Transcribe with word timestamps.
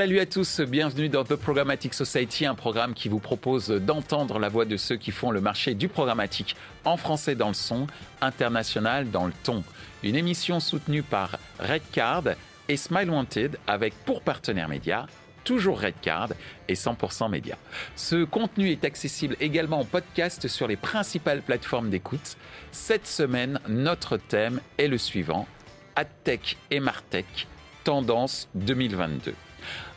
Salut 0.00 0.20
à 0.20 0.24
tous, 0.24 0.62
bienvenue 0.62 1.10
dans 1.10 1.24
The 1.24 1.36
Programmatic 1.36 1.92
Society, 1.92 2.46
un 2.46 2.54
programme 2.54 2.94
qui 2.94 3.10
vous 3.10 3.18
propose 3.18 3.68
d'entendre 3.68 4.38
la 4.38 4.48
voix 4.48 4.64
de 4.64 4.78
ceux 4.78 4.96
qui 4.96 5.10
font 5.10 5.30
le 5.30 5.42
marché 5.42 5.74
du 5.74 5.88
programmatique 5.88 6.56
en 6.86 6.96
français 6.96 7.34
dans 7.34 7.48
le 7.48 7.54
son, 7.54 7.86
international 8.22 9.10
dans 9.10 9.26
le 9.26 9.34
ton. 9.44 9.62
Une 10.02 10.16
émission 10.16 10.58
soutenue 10.58 11.02
par 11.02 11.38
Redcard 11.58 12.22
et 12.70 12.78
Smile 12.78 13.10
Wanted 13.10 13.58
avec 13.66 13.92
pour 14.06 14.22
partenaire 14.22 14.70
média 14.70 15.06
toujours 15.44 15.78
Redcard 15.78 16.30
et 16.66 16.74
100% 16.76 17.28
Média. 17.28 17.58
Ce 17.94 18.24
contenu 18.24 18.70
est 18.70 18.86
accessible 18.86 19.36
également 19.38 19.80
en 19.80 19.84
podcast 19.84 20.48
sur 20.48 20.66
les 20.66 20.76
principales 20.76 21.42
plateformes 21.42 21.90
d'écoute. 21.90 22.38
Cette 22.72 23.06
semaine, 23.06 23.60
notre 23.68 24.16
thème 24.16 24.62
est 24.78 24.88
le 24.88 24.96
suivant 24.96 25.46
AdTech 25.94 26.56
et 26.70 26.80
Martech, 26.80 27.46
tendance 27.84 28.48
2022. 28.54 29.34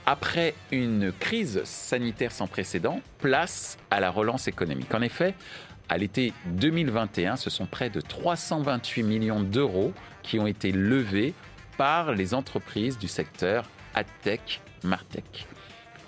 Après 0.06 0.54
une 0.72 1.14
crise 1.14 1.64
sanitaire 1.64 2.34
sans 2.34 2.48
précédent, 2.48 3.00
place 3.20 3.78
à 3.90 4.02
la 4.02 4.10
relance 4.10 4.50
économique. 4.50 4.94
En 4.94 5.02
effet, 5.02 5.34
à 5.88 5.98
l'été 5.98 6.34
2021, 6.48 7.38
ce 7.38 7.50
sont 7.50 7.66
près 7.66 7.90
de 7.90 8.02
328 8.02 9.04
millions 9.04 9.42
d'euros 9.42 9.94
qui 10.22 10.40
ont 10.40 10.48
été 10.48 10.74
levés 10.74 11.34
par 11.78 12.12
les 12.12 12.34
entreprises 12.34 12.98
du 12.98 13.08
secteur 13.08 13.70
AdTech, 13.96 14.62
Martech. 14.84 15.48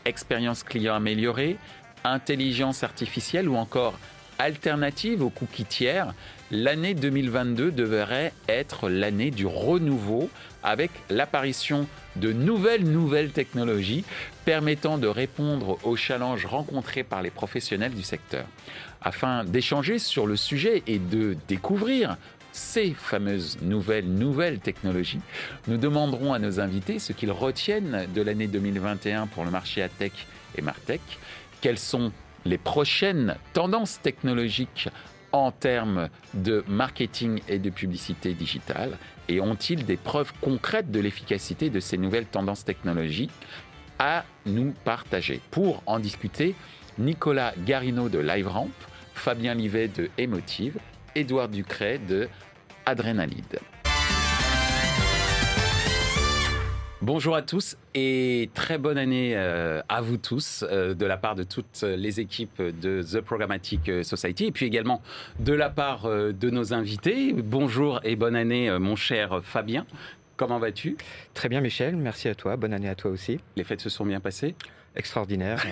Expérience 0.04 0.64
client 0.64 0.96
améliorée, 0.96 1.58
intelligence 2.04 2.84
artificielle 2.84 3.48
ou 3.48 3.56
encore 3.56 3.98
alternative 4.40 5.22
aux 5.22 5.30
cookies 5.30 5.66
tiers, 5.66 6.14
l'année 6.52 6.94
2022 6.94 7.72
devrait 7.72 8.34
être 8.48 8.90
l'année 8.90 9.32
du 9.32 9.46
renouveau 9.46 10.30
avec 10.64 10.92
l'apparition 11.10 11.88
de 12.16 12.32
nouvelles 12.32 12.84
nouvelles 12.84 13.32
technologies 13.32 14.04
permettant 14.46 14.98
de 14.98 15.08
répondre 15.08 15.78
aux 15.84 15.96
challenges 15.96 16.46
rencontrés 16.46 17.04
par 17.04 17.22
les 17.22 17.30
professionnels 17.30 17.94
du 17.94 18.04
secteur. 18.04 18.46
Afin 19.02 19.44
d'échanger 19.44 20.00
sur 20.00 20.26
le 20.26 20.36
sujet 20.36 20.84
et 20.88 21.00
de 21.00 21.38
découvrir 21.48 22.18
ces 22.52 22.94
fameuses 22.94 23.58
nouvelles 23.62 24.08
nouvelles 24.08 24.60
technologies, 24.60 25.20
nous 25.68 25.78
demanderons 25.78 26.34
à 26.34 26.40
nos 26.40 26.60
invités 26.60 27.00
ce 27.00 27.12
qu'ils 27.12 27.32
retiennent 27.32 28.08
de 28.14 28.22
l'année 28.22 28.48
2021 28.48 29.28
pour 29.28 29.44
le 29.44 29.52
marché 29.52 29.84
ATech 29.84 30.14
et 30.58 30.62
Martech, 30.62 31.02
quelles 31.60 31.80
sont 31.80 32.12
les 32.46 32.58
prochaines 32.58 33.36
tendances 33.54 34.00
technologiques 34.02 34.90
en 35.32 35.52
termes 35.52 36.10
de 36.34 36.64
marketing 36.68 37.42
et 37.50 37.60
de 37.60 37.70
publicité 37.70 38.34
digitale 38.34 38.98
et 39.28 39.42
ont-ils 39.42 39.86
des 39.86 39.98
preuves 39.98 40.32
concrètes 40.40 40.92
de 40.92 41.00
l'efficacité 41.00 41.70
de 41.70 41.80
ces 41.80 41.98
nouvelles 41.98 42.28
tendances 42.28 42.64
technologiques 42.64 43.32
à 44.00 44.24
nous 44.46 44.74
partager? 44.86 45.42
Pour 45.52 45.82
en 45.86 46.00
discuter, 46.00 46.56
Nicolas 46.98 47.54
Garino 47.66 48.08
de 48.08 48.20
LiveRamp, 48.20 48.70
Fabien 49.14 49.56
Livet 49.56 49.88
de 49.88 50.10
Emotive, 50.18 50.78
Édouard 51.16 51.50
Ducret 51.50 51.98
de 51.98 52.30
Adrénalide. 52.86 53.60
Bonjour 57.06 57.36
à 57.36 57.44
tous 57.44 57.78
et 57.94 58.50
très 58.56 58.80
bonne 58.80 58.98
année 58.98 59.34
euh, 59.36 59.80
à 59.90 60.02
vous 60.02 60.18
tous 60.18 60.66
euh, 60.68 60.96
de 60.96 61.06
la 61.06 61.18
part 61.18 61.36
de 61.36 61.44
toutes 61.44 61.84
les 61.84 62.20
équipes 62.20 62.60
de 62.60 63.04
The 63.04 63.22
Programmatic 63.22 64.04
Society 64.04 64.46
et 64.46 64.52
puis 64.52 64.66
également 64.66 65.04
de 65.40 65.54
la 65.54 65.70
part 65.70 66.08
euh, 66.08 66.32
de 66.34 66.50
nos 66.50 66.74
invités. 66.74 67.32
Bonjour 67.34 68.00
et 68.04 68.16
bonne 68.16 68.36
année 68.36 68.76
mon 68.80 68.96
cher 68.96 69.42
Fabien. 69.44 69.86
Comment 70.36 70.58
vas-tu? 70.58 70.98
Très 71.36 71.48
bien 71.48 71.62
Michel, 71.62 71.96
merci 71.96 72.28
à 72.28 72.34
toi, 72.34 72.56
bonne 72.56 72.74
année 72.74 72.90
à 72.90 72.96
toi 72.96 73.12
aussi. 73.12 73.40
Les 73.56 73.64
fêtes 73.64 73.82
se 73.82 73.90
sont 73.92 74.08
bien 74.08 74.20
passées? 74.20 74.56
Extraordinaire. 74.96 75.64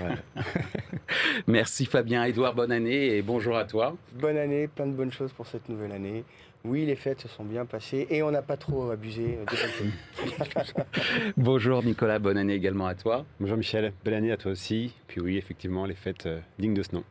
merci 1.47 1.87
Fabien, 1.87 2.25
Edouard, 2.25 2.53
bonne 2.53 2.71
année 2.71 3.17
et 3.17 3.23
bonjour 3.23 3.57
à 3.57 3.63
toi. 3.63 3.97
Bonne 4.13 4.37
année, 4.37 4.67
plein 4.67 4.85
de 4.85 4.91
bonnes 4.91 5.11
choses 5.11 5.33
pour 5.33 5.47
cette 5.47 5.67
nouvelle 5.67 5.93
année. 5.93 6.25
Oui, 6.65 6.85
les 6.85 6.95
fêtes 6.95 7.19
se 7.19 7.27
sont 7.27 7.43
bien 7.43 7.65
passées 7.65 8.07
et 8.09 8.23
on 8.23 8.31
n'a 8.31 8.41
pas 8.41 8.55
trop 8.55 8.89
abusé 8.89 9.37
Bonjour 11.37 11.83
Nicolas, 11.83 12.19
bonne 12.19 12.37
année 12.37 12.53
également 12.53 12.87
à 12.87 12.95
toi. 12.95 13.25
Bonjour 13.41 13.57
Michel, 13.57 13.91
belle 14.05 14.13
année 14.13 14.31
à 14.31 14.37
toi 14.37 14.53
aussi. 14.53 14.93
Puis 15.07 15.19
oui, 15.19 15.35
effectivement, 15.35 15.85
les 15.85 15.93
fêtes 15.93 16.25
euh, 16.25 16.39
dignes 16.59 16.73
de 16.73 16.81
ce 16.81 16.95
nom. 16.95 17.03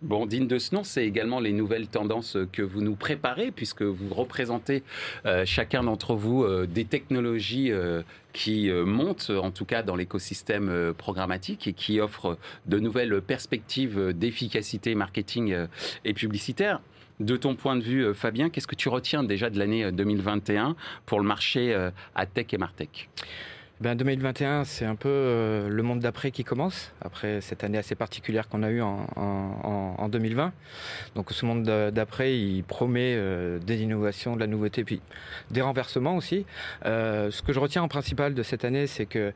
Bon, 0.00 0.26
digne 0.26 0.46
de 0.46 0.60
ce 0.60 0.76
nom, 0.76 0.84
c'est 0.84 1.04
également 1.04 1.40
les 1.40 1.52
nouvelles 1.52 1.88
tendances 1.88 2.38
que 2.52 2.62
vous 2.62 2.82
nous 2.82 2.94
préparez, 2.94 3.50
puisque 3.50 3.82
vous 3.82 4.14
représentez 4.14 4.84
euh, 5.26 5.44
chacun 5.44 5.82
d'entre 5.82 6.14
vous 6.14 6.44
euh, 6.44 6.66
des 6.66 6.84
technologies 6.84 7.72
qui 8.32 8.70
montent, 8.70 9.30
en 9.30 9.50
tout 9.50 9.64
cas 9.64 9.82
dans 9.82 9.96
l'écosystème 9.96 10.94
programmatique, 10.96 11.66
et 11.66 11.72
qui 11.72 12.00
offrent 12.00 12.38
de 12.66 12.78
nouvelles 12.78 13.20
perspectives 13.20 14.12
d'efficacité 14.12 14.94
marketing 14.94 15.66
et 16.04 16.14
publicitaire. 16.14 16.80
De 17.20 17.36
ton 17.36 17.54
point 17.54 17.76
de 17.76 17.82
vue, 17.82 18.02
euh, 18.02 18.14
Fabien, 18.14 18.48
qu'est-ce 18.48 18.66
que 18.66 18.74
tu 18.74 18.88
retiens 18.88 19.22
déjà 19.22 19.50
de 19.50 19.58
l'année 19.58 19.92
2021 19.92 20.70
euh, 20.70 20.72
pour 21.04 21.20
le 21.20 21.26
marché 21.26 21.74
euh, 21.74 21.90
à 22.14 22.24
Tech 22.24 22.46
et 22.52 22.58
Martech? 22.58 23.10
Ben 23.80 23.94
2021, 23.94 24.64
c'est 24.64 24.84
un 24.84 24.94
peu 24.94 25.08
euh, 25.08 25.68
le 25.70 25.82
monde 25.82 26.00
d'après 26.00 26.30
qui 26.32 26.44
commence, 26.44 26.92
après 27.00 27.40
cette 27.40 27.64
année 27.64 27.78
assez 27.78 27.94
particulière 27.94 28.46
qu'on 28.46 28.62
a 28.62 28.68
eue 28.70 28.82
en, 28.82 29.06
en, 29.16 30.08
2020. 30.10 30.52
Donc 31.14 31.30
ce 31.30 31.46
monde 31.46 31.62
d'après, 31.62 32.36
il 32.36 32.62
promet 32.62 33.14
euh, 33.16 33.58
des 33.58 33.80
innovations, 33.80 34.34
de 34.34 34.40
la 34.40 34.46
nouveauté, 34.46 34.84
puis 34.84 35.00
des 35.50 35.62
renversements 35.62 36.16
aussi. 36.16 36.44
Euh, 36.84 37.30
ce 37.30 37.40
que 37.40 37.54
je 37.54 37.58
retiens 37.58 37.82
en 37.82 37.88
principal 37.88 38.34
de 38.34 38.42
cette 38.42 38.66
année, 38.66 38.86
c'est 38.86 39.06
que 39.06 39.32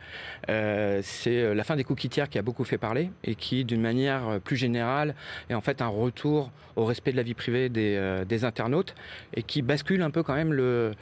c'est 0.47 1.55
la 1.55 1.65
fin 1.65 1.77
des 1.77 1.85
cookies 1.85 2.11
tiers 2.11 2.29
qui 2.29 2.39
a 2.39 2.43
beaucoup 2.43 2.65
fait 2.65 2.79
parler 2.79 3.11
et 3.23 3.37
qui, 3.37 3.65
d'une 3.65 3.81
manière 3.81 4.41
plus 4.45 4.57
générale, 4.57 5.15
est 5.49 5.55
en 5.55 5.63
fait 5.63 5.81
un 5.81 5.89
retour 5.89 6.51
au 6.77 6.85
respect 6.85 7.13
de 7.13 7.17
la 7.17 7.23
vie 7.23 7.35
privée 7.35 7.69
des, 7.69 8.45
internautes 8.45 8.95
et 9.35 9.43
qui 9.43 9.63
bascule 9.63 10.03
un 10.03 10.11
peu 10.11 10.23
quand 10.23 10.35
même 10.35 10.53
le, 10.53 10.95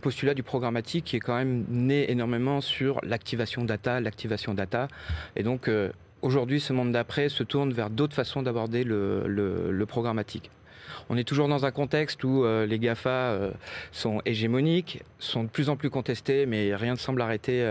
postulat 0.00 0.34
du 0.34 0.44
programmatique 0.44 1.06
qui 1.06 1.16
est 1.16 1.20
quand 1.20 1.36
même 1.36 1.64
né 1.68 2.10
énormément 2.10 2.60
l'activation 3.02 3.64
data, 3.64 4.00
l'activation 4.00 4.54
data. 4.54 4.88
Et 5.36 5.42
donc, 5.42 5.68
euh, 5.68 5.90
aujourd'hui, 6.22 6.60
ce 6.60 6.72
monde 6.72 6.92
d'après 6.92 7.28
se 7.28 7.42
tourne 7.42 7.72
vers 7.72 7.90
d'autres 7.90 8.14
façons 8.14 8.42
d'aborder 8.42 8.84
le, 8.84 9.84
programmatique. 9.88 10.50
On 11.10 11.16
est 11.16 11.24
toujours 11.24 11.48
dans 11.48 11.64
un 11.64 11.70
contexte 11.70 12.22
où 12.24 12.44
euh, 12.44 12.66
les 12.66 12.78
GAFA 12.78 13.10
euh, 13.10 13.50
sont 13.92 14.20
hégémoniques, 14.26 15.02
sont 15.18 15.44
de 15.44 15.48
plus 15.48 15.70
en 15.70 15.76
plus 15.76 15.90
contestés, 15.90 16.44
mais 16.44 16.74
rien 16.74 16.92
ne 16.92 16.98
semble 16.98 17.22
arrêter 17.22 17.64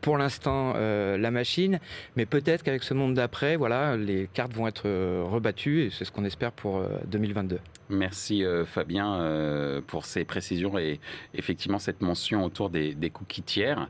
pour 0.00 0.18
l'instant 0.18 0.74
la 0.74 1.30
machine. 1.30 1.80
Mais 2.16 2.26
peut-être 2.26 2.62
qu'avec 2.62 2.82
ce 2.82 2.94
monde 2.94 3.14
d'après, 3.14 3.56
voilà, 3.56 3.96
les 3.96 4.28
cartes 4.32 4.52
vont 4.52 4.66
être 4.66 4.88
rebattues 5.22 5.84
et 5.84 5.90
c'est 5.90 6.04
ce 6.04 6.12
qu'on 6.12 6.24
espère 6.24 6.52
pour 6.52 6.82
2022. 7.06 7.58
Merci 7.90 8.44
euh, 8.44 8.66
Fabien 8.66 9.20
euh, 9.20 9.80
pour 9.86 10.04
ces 10.04 10.24
précisions 10.24 10.78
et 10.78 11.00
effectivement 11.34 11.78
cette 11.78 12.02
mention 12.02 12.44
autour 12.44 12.68
des, 12.68 12.94
cookies 13.10 13.42
tiers. 13.42 13.88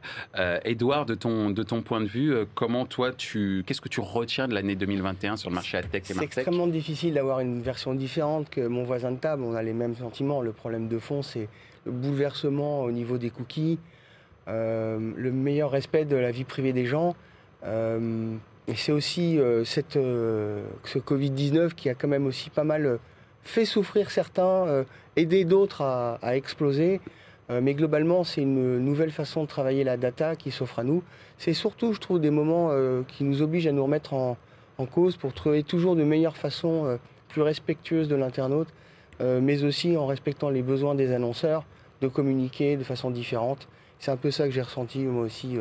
Edouard, 0.64 1.04
de 1.04 1.14
ton, 1.14 1.50
de 1.50 1.62
ton 1.62 1.82
point 1.82 2.00
de 2.00 2.06
vue, 2.06 2.32
euh, 2.32 2.44
comment 2.54 2.86
toi, 2.86 3.12
tu, 3.12 3.64
qu'est-ce 3.66 3.81
que 3.81 3.88
tu 3.88 4.00
retiens 4.00 4.47
de 4.47 4.54
l'année 4.54 4.76
2021 4.76 5.36
sur 5.36 5.50
le 5.50 5.54
marché 5.54 5.78
AdTech 5.78 6.10
et 6.10 6.14
C'est 6.14 6.22
extrêmement 6.22 6.69
difficile 6.69 7.14
d'avoir 7.14 7.41
une 7.41 7.60
version 7.60 7.94
différente 7.94 8.50
que 8.50 8.66
mon 8.66 8.84
voisin 8.84 9.10
de 9.10 9.19
table. 9.19 9.42
On 9.42 9.54
a 9.54 9.62
les 9.62 9.72
mêmes 9.72 9.97
sentiments. 9.97 10.42
Le 10.42 10.53
problème 10.53 10.88
de 10.88 10.98
fond, 10.98 11.22
c'est 11.22 11.48
le 11.84 11.92
bouleversement 11.92 12.82
au 12.82 12.92
niveau 12.92 13.19
des 13.19 13.30
cookies, 13.30 13.78
le 14.47 15.30
meilleur 15.32 15.70
respect 15.70 16.04
de 16.04 16.16
la 16.16 16.30
vie 16.30 16.44
privée 16.44 16.72
des 16.72 16.86
gens. 16.86 17.16
et 17.65 18.75
c'est 18.75 18.92
aussi 18.92 19.38
cette, 19.65 19.94
ce 19.94 20.98
Covid-19 20.98 21.75
qui 21.75 21.88
a 21.88 21.94
quand 21.94 22.09
même 22.09 22.26
aussi 22.26 22.50
pas 22.50 22.65
mal 22.65 22.98
fait 23.42 23.64
souffrir 23.64 24.10
certains, 24.10 24.66
euh, 24.66 24.84
aider 25.16 25.44
d'autres 25.44 25.82
à, 25.82 26.36
exploser. 26.36 27.00
Euh, 27.50 27.60
mais 27.62 27.74
globalement, 27.74 28.24
c'est 28.24 28.42
une 28.42 28.78
nouvelle 28.78 29.10
façon 29.10 29.42
de 29.42 29.48
travailler 29.48 29.84
la 29.84 29.96
data 29.96 30.36
qui 30.36 30.50
s'offre 30.50 30.80
à 30.80 30.84
nous. 30.84 31.02
C'est 31.38 31.54
surtout, 31.54 31.92
je 31.92 32.00
trouve, 32.00 32.20
des 32.20 32.30
moments 32.30 32.68
euh, 32.70 33.02
qui 33.08 33.24
nous 33.24 33.40
obligent 33.40 33.68
à 33.68 33.72
nous 33.72 33.82
remettre 33.82 34.14
en, 34.14 34.36
cause 34.92 35.16
pour 35.16 35.32
trouver 35.32 35.64
toujours 35.64 35.96
de 35.96 36.04
meilleures 36.04 36.36
façons 36.36 37.00
plus 37.28 37.42
respectueuses 37.42 38.06
de 38.06 38.14
l'internaute, 38.14 38.68
mais 39.18 39.64
aussi 39.64 39.96
en 39.96 40.06
respectant 40.06 40.50
les 40.50 40.62
besoins 40.62 40.94
des 40.94 41.12
annonceurs 41.12 41.64
de 42.00 42.06
communiquer 42.06 42.76
de 42.76 42.84
façon 42.84 43.10
différente. 43.10 43.66
C'est 43.98 44.12
un 44.12 44.16
peu 44.16 44.30
ça 44.30 44.44
que 44.44 44.52
j'ai 44.52 44.62
ressenti 44.62 45.00
moi 45.00 45.24
aussi 45.24 45.58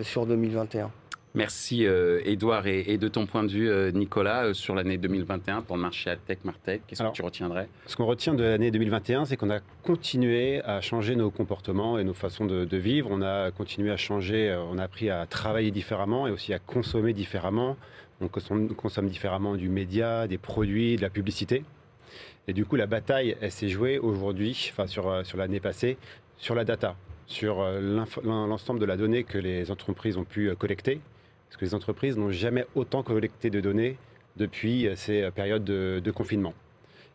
sur 0.00 0.24
2021. 0.24 0.90
Merci 1.36 1.84
Edouard 1.84 2.62
euh, 2.64 2.82
et, 2.86 2.96
de 2.96 3.08
ton 3.08 3.26
point 3.26 3.44
de 3.44 3.52
vue 3.52 3.68
euh, 3.68 3.90
Nicolas 3.90 4.46
euh, 4.46 4.54
sur 4.54 4.74
l'année 4.74 4.96
2021 4.96 5.60
pour 5.60 5.76
le 5.76 5.82
marché 5.82 6.08
AdTech 6.08 6.42
Martech, 6.46 6.80
qu'est-ce 6.86 7.02
que 7.02 7.12
tu 7.12 7.20
retiendrais? 7.20 7.68
Ce 7.84 7.94
qu'on 7.94 8.06
retient 8.06 8.32
de 8.32 8.42
l'année 8.42 8.70
2021, 8.70 9.26
c'est 9.26 9.36
qu'on 9.36 9.50
a 9.50 9.60
continué 9.82 10.62
à 10.62 10.80
changer 10.80 11.14
nos 11.14 11.30
comportements 11.30 11.98
et 11.98 12.04
nos 12.04 12.14
façons 12.14 12.46
de, 12.46 12.76
vivre. 12.78 13.10
On 13.12 13.20
a 13.20 13.50
continué 13.50 13.90
à 13.90 13.98
changer, 13.98 14.58
on 14.72 14.78
a 14.78 14.84
appris 14.84 15.10
à 15.10 15.26
travailler 15.26 15.70
différemment 15.70 16.26
et 16.26 16.30
aussi 16.30 16.54
à 16.54 16.58
consommer 16.58 17.12
différemment. 17.12 17.76
On 18.22 18.28
consomme, 18.28 19.08
différemment 19.10 19.56
du 19.56 19.68
média, 19.68 20.26
des 20.26 20.38
produits, 20.38 20.96
de 20.96 21.02
la 21.02 21.10
publicité. 21.10 21.64
Et 22.48 22.54
du 22.54 22.64
coup, 22.64 22.76
la 22.76 22.86
bataille, 22.86 23.36
elle 23.42 23.52
s'est 23.52 23.68
jouée 23.68 23.98
aujourd'hui, 23.98 24.70
enfin 24.72 24.86
sur, 24.86 25.26
sur 25.26 25.36
l'année 25.36 25.60
passée, 25.60 25.98
sur 26.38 26.54
la 26.54 26.64
data 26.64 26.96
sur 27.28 27.60
l'ensemble 28.22 28.78
de 28.78 28.86
la 28.86 28.96
donnée 28.96 29.24
que 29.24 29.36
les 29.36 29.72
entreprises 29.72 30.16
ont 30.16 30.22
pu 30.22 30.54
collecter, 30.54 31.00
parce 31.48 31.56
que 31.58 31.64
les 31.64 31.74
entreprises 31.74 32.16
n'ont 32.16 32.30
jamais 32.30 32.66
autant 32.74 33.02
collecté 33.02 33.50
de 33.50 33.60
données 33.60 33.96
depuis 34.36 34.88
ces 34.96 35.30
périodes 35.34 35.64
de, 35.64 36.10
confinement. 36.10 36.52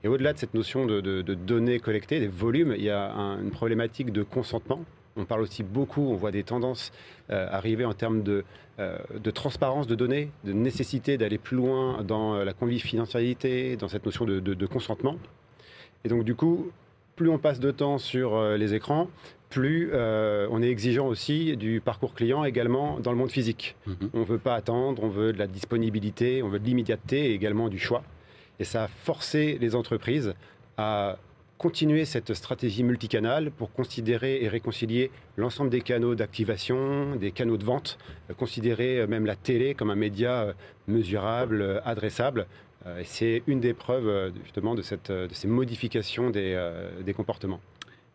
Et 0.03 0.07
au-delà 0.07 0.33
de 0.33 0.39
cette 0.39 0.53
notion 0.53 0.85
de, 0.85 1.21
données 1.21 1.79
collectées, 1.79 2.19
des 2.19 2.27
volumes, 2.27 2.73
il 2.75 2.83
y 2.83 2.89
a 2.89 3.11
une 3.11 3.51
problématique 3.51 4.11
de 4.11 4.23
consentement. 4.23 4.83
On 5.17 5.25
parle 5.25 5.41
aussi 5.41 5.61
beaucoup, 5.61 6.01
on 6.01 6.15
voit 6.15 6.31
des 6.31 6.43
tendances 6.43 6.91
arriver 7.29 7.85
en 7.85 7.93
termes 7.93 8.23
de 8.23 8.43
euh, 8.81 8.97
transparence 9.33 9.85
de 9.85 9.95
données, 9.95 10.31
de 10.43 10.53
nécessité 10.53 11.17
d'aller 11.17 11.37
plus 11.37 11.57
loin 11.57 12.03
dans 12.03 12.35
euh, 12.35 12.43
la 12.43 12.53
confidentialité, 12.53 13.75
dans 13.75 13.87
cette 13.87 14.05
notion 14.05 14.25
de, 14.25 14.65
consentement. 14.65 15.17
Et 16.03 16.09
donc 16.09 16.23
du 16.23 16.35
coup, 16.35 16.71
plus 17.15 17.29
on 17.29 17.37
passe 17.37 17.59
de 17.59 17.69
temps 17.69 17.97
sur 17.97 18.35
euh, 18.35 18.57
les 18.57 18.73
écrans, 18.73 19.07
plus 19.51 19.91
on 19.93 20.63
est 20.63 20.69
exigeant 20.69 21.07
aussi 21.07 21.55
du 21.57 21.81
parcours 21.81 22.15
client 22.15 22.43
également 22.43 22.99
dans 22.99 23.11
le 23.11 23.17
monde 23.17 23.31
physique. 23.31 23.75
Mhm. 23.85 24.09
On 24.13 24.19
ne 24.21 24.25
veut 24.25 24.39
pas 24.39 24.55
attendre, 24.55 25.03
on 25.03 25.09
veut 25.09 25.33
de 25.33 25.37
la 25.37 25.47
disponibilité, 25.47 26.41
on 26.41 26.49
veut 26.49 26.59
de 26.59 26.65
l'immédiateté 26.65 27.29
et 27.29 27.33
également 27.33 27.69
du 27.69 27.77
choix. 27.77 28.03
Et 28.59 28.63
ça 28.63 28.85
a 28.85 28.87
forcé 28.87 29.57
les 29.61 29.75
entreprises 29.75 30.33
à 30.77 31.17
continuer 31.61 32.05
cette 32.05 32.33
stratégie 32.33 32.83
multicanale 32.83 33.51
pour 33.51 33.71
considérer 33.71 34.43
et 34.43 34.47
réconcilier 34.47 35.11
l'ensemble 35.37 35.69
des 35.69 35.81
canaux 35.81 36.15
d'activation, 36.15 37.15
des 37.17 37.31
canaux 37.31 37.57
de 37.57 37.63
vente, 37.63 37.99
euh, 38.31 38.33
considérer 38.33 38.99
euh, 38.99 39.05
même 39.05 39.27
la 39.27 39.35
télé 39.35 39.75
comme 39.75 39.91
un 39.91 39.95
média 39.95 40.41
euh, 40.41 40.53
mesurable, 40.87 41.79
adressable. 41.85 42.47
C'est 43.03 43.43
une 43.45 43.59
des 43.59 43.75
preuves 43.75 44.33
justement 44.43 44.73
de, 44.73 44.81
cette, 44.81 45.11
de 45.11 45.33
ces 45.33 45.47
modifications 45.47 46.31
des, 46.31 46.59
des 47.05 47.13
comportements. 47.13 47.59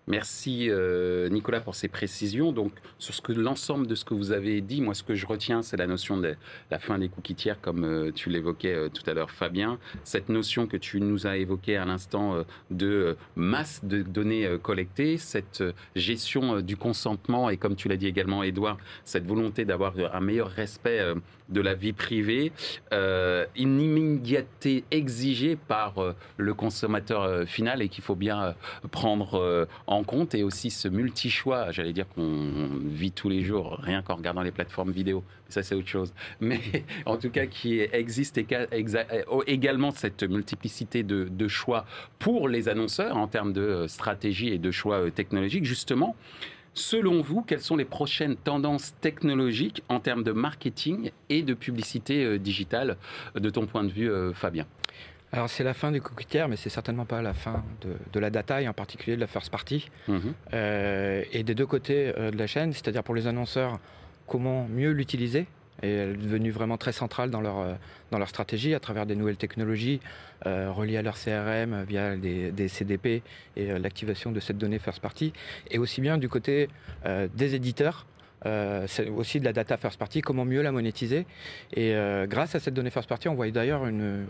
Merci 0.09 0.69
euh, 0.71 1.29
Nicolas 1.31 1.61
pour 1.61 1.75
ces 1.75 1.89
précisions. 1.89 2.53
Donc 2.53 2.71
sur 2.97 3.13
ce 3.13 3.21
que 3.21 3.33
l'ensemble 3.33 3.89
de 3.89 3.97
ce 3.97 4.05
que 4.05 4.15
vous 4.15 4.31
avez 4.31 4.61
dit, 4.61 4.81
moi 4.81 4.95
ce 4.95 5.03
que 5.03 5.17
je 5.17 5.27
retiens, 5.27 5.63
c'est 5.63 5.77
la 5.77 5.89
notion 5.89 6.17
de 6.17 6.37
la 6.71 6.79
fin 6.79 6.97
des 6.99 7.09
cookies 7.09 7.35
tiers, 7.35 7.61
comme 7.61 7.85
euh, 7.85 8.13
tu 8.13 8.31
l'évoquais 8.31 8.73
euh, 8.73 8.89
tout 8.89 9.03
à 9.11 9.15
l'heure, 9.15 9.33
Fabien. 9.33 9.81
Cette 10.05 10.29
notion 10.29 10.69
que 10.69 10.77
tu 10.77 11.01
nous 11.01 11.27
as 11.27 11.39
évoquée 11.39 11.77
à 11.77 11.85
l'instant 11.85 12.45
de 12.71 13.17
masse 13.35 13.85
de 13.85 14.03
données 14.03 14.49
collectées, 14.63 15.19
cette 15.19 15.65
gestion 15.97 16.61
du 16.61 16.77
consentement 16.77 17.51
et 17.51 17.57
comme 17.57 17.75
tu 17.75 17.89
l'as 17.89 17.97
dit 17.97 18.07
également, 18.07 18.45
Edouard, 18.45 18.79
cette 19.05 19.27
volonté 19.27 19.65
d'avoir 19.65 19.95
un 20.13 20.21
meilleur 20.21 20.49
respect 20.49 21.03
de 21.49 21.61
la 21.61 21.75
vie 21.75 21.93
privée, 21.93 22.53
une 22.93 23.81
immédiateté 23.81 24.85
exigée 24.91 25.57
par 25.57 25.95
le 26.37 26.55
consommateur 26.55 27.47
final 27.49 27.83
et 27.83 27.89
qu'il 27.89 28.05
faut 28.05 28.17
bien 28.17 28.55
prendre 28.91 29.67
en 29.87 29.96
en 29.97 30.05
compte 30.05 30.35
et 30.35 30.43
aussi 30.43 30.71
ce 30.71 30.89
multi-choix, 30.89 31.73
j'allais 31.73 31.93
dire 31.93 32.07
qu'on 32.09 32.69
vit 32.85 33.13
tous 33.13 33.29
les 33.29 33.43
jours, 33.43 33.79
rien 33.83 34.03
qu'en 34.03 34.17
regardant 34.17 34.43
les 34.43 34.51
plateformes 34.51 34.91
vidéo, 34.91 35.25
ça 35.49 35.63
c'est 35.63 35.75
autre 35.75 35.89
chose, 35.89 36.13
mais 36.41 36.61
en 37.07 37.17
tout 37.17 37.31
cas 37.31 37.47
qui 37.47 37.81
existe 37.81 38.39
également 39.47 39.91
cette 39.91 40.23
multiplicité 40.23 41.03
de, 41.03 41.49
choix 41.49 41.87
pour 42.19 42.49
les 42.49 42.69
annonceurs 42.69 43.17
en 43.17 43.29
termes 43.29 43.53
de 43.53 43.87
stratégie 43.87 44.49
et 44.49 44.59
de 44.59 44.71
choix 44.71 44.97
euh, 44.97 45.11
technologiques, 45.11 45.65
justement. 45.65 46.17
Selon 46.75 47.23
vous, 47.23 47.41
quelles 47.41 47.63
sont 47.63 47.77
les 47.77 47.85
prochaines 47.87 48.37
tendances 48.37 48.95
technologiques 49.01 49.83
en 49.89 50.01
termes 50.01 50.25
de 50.25 50.33
marketing 50.33 51.11
et 51.31 51.43
de 51.43 51.55
publicité 51.55 52.25
euh, 52.25 52.39
digitale, 52.39 52.97
de 53.35 53.49
ton 53.49 53.67
point 53.67 53.85
de 53.85 53.91
vue, 53.91 54.11
euh, 54.11 54.35
Fabien? 54.35 54.67
Alors 55.37 55.51
c'est 55.51 55.65
la 55.65 55.75
fin 55.75 55.93
du 55.93 56.01
cookie 56.01 56.39
mais 56.49 56.57
c'est 56.57 56.71
certainement 56.71 57.05
pas 57.05 57.21
la 57.21 57.35
fin 57.35 57.63
de, 57.83 58.21
la 58.21 58.31
data 58.31 58.63
et 58.63 58.69
en 58.69 58.73
particulier 58.73 59.17
de 59.17 59.21
la 59.21 59.27
first 59.27 59.51
party. 59.51 59.91
Mhm. 60.09 60.35
Euh, 60.55 61.23
et 61.31 61.43
des 61.43 61.55
deux 61.55 61.67
côtés 61.67 62.13
euh, 62.17 62.31
de 62.31 62.39
la 62.39 62.47
chaîne, 62.47 62.73
c'est-à-dire 62.73 63.03
pour 63.03 63.15
les 63.15 63.27
annonceurs, 63.27 63.79
comment 64.27 64.67
mieux 64.67 64.93
l'utiliser. 64.93 65.47
Et 65.83 65.91
elle 65.91 66.11
est 66.13 66.17
devenue 66.17 66.51
vraiment 66.51 66.79
très 66.79 66.93
centrale 66.93 67.31
dans 67.31 67.43
leur, 67.43 67.59
euh, 67.59 67.75
dans 68.11 68.19
leur 68.19 68.31
stratégie 68.31 68.75
à 68.75 68.81
travers 68.81 69.05
des 69.05 69.15
nouvelles 69.15 69.37
technologies 69.37 70.01
reliées 70.45 70.99
à 70.99 71.03
leur 71.03 71.17
CRM 71.17 71.85
via 71.85 72.15
des, 72.17 72.51
des 72.53 72.69
CDP 72.69 73.23
et 73.57 73.79
l'activation 73.79 74.33
de 74.33 74.41
cette 74.41 74.59
donnée 74.59 74.79
first 74.79 75.01
party. 75.01 75.33
Et 75.71 75.79
aussi 75.79 76.01
bien 76.01 76.19
du 76.19 76.29
côté 76.29 76.69
des 77.35 77.55
éditeurs 77.55 78.07
euh, 78.45 78.85
c'est 78.87 79.09
aussi 79.09 79.41
de 79.41 79.45
la 79.45 79.53
data 79.53 79.77
first 79.77 79.99
party, 79.99 80.21
comment 80.21 80.45
mieux 80.45 80.61
la 80.61 80.71
monétiser. 80.71 81.27
Et 81.73 81.95
euh, 81.95 82.27
grâce 82.27 82.55
à 82.55 82.61
cette 82.61 82.75
donnée 82.75 82.91
first 82.91 83.09
party, 83.09 83.29
on 83.29 83.35
voit 83.35 83.51
d'ailleurs 83.51 83.87
une 83.87 84.27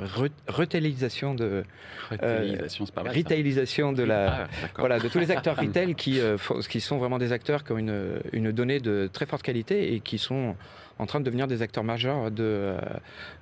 retailisation 0.46 1.34
de 1.34 1.64
retailisation, 2.10 3.92
de 3.92 4.02
la 4.04 4.44
ah, 4.44 4.68
voilà 4.78 5.00
de 5.00 5.08
tous 5.08 5.18
les 5.18 5.30
acteurs 5.30 5.56
retail 5.60 5.94
qui 5.94 6.20
euh, 6.20 6.36
qui 6.68 6.80
sont 6.80 6.98
vraiment 6.98 7.18
des 7.18 7.32
acteurs 7.32 7.64
qui 7.64 7.72
ont 7.72 7.78
une, 7.78 8.20
une 8.32 8.52
donnée 8.52 8.78
de 8.78 9.10
très 9.12 9.26
forte 9.26 9.42
qualité 9.42 9.94
et 9.94 10.00
qui 10.00 10.18
sont 10.18 10.54
en 10.98 11.04
train 11.04 11.20
de 11.20 11.24
devenir 11.24 11.46
des 11.46 11.60
acteurs 11.60 11.84
majeurs 11.84 12.30
de, 12.30 12.74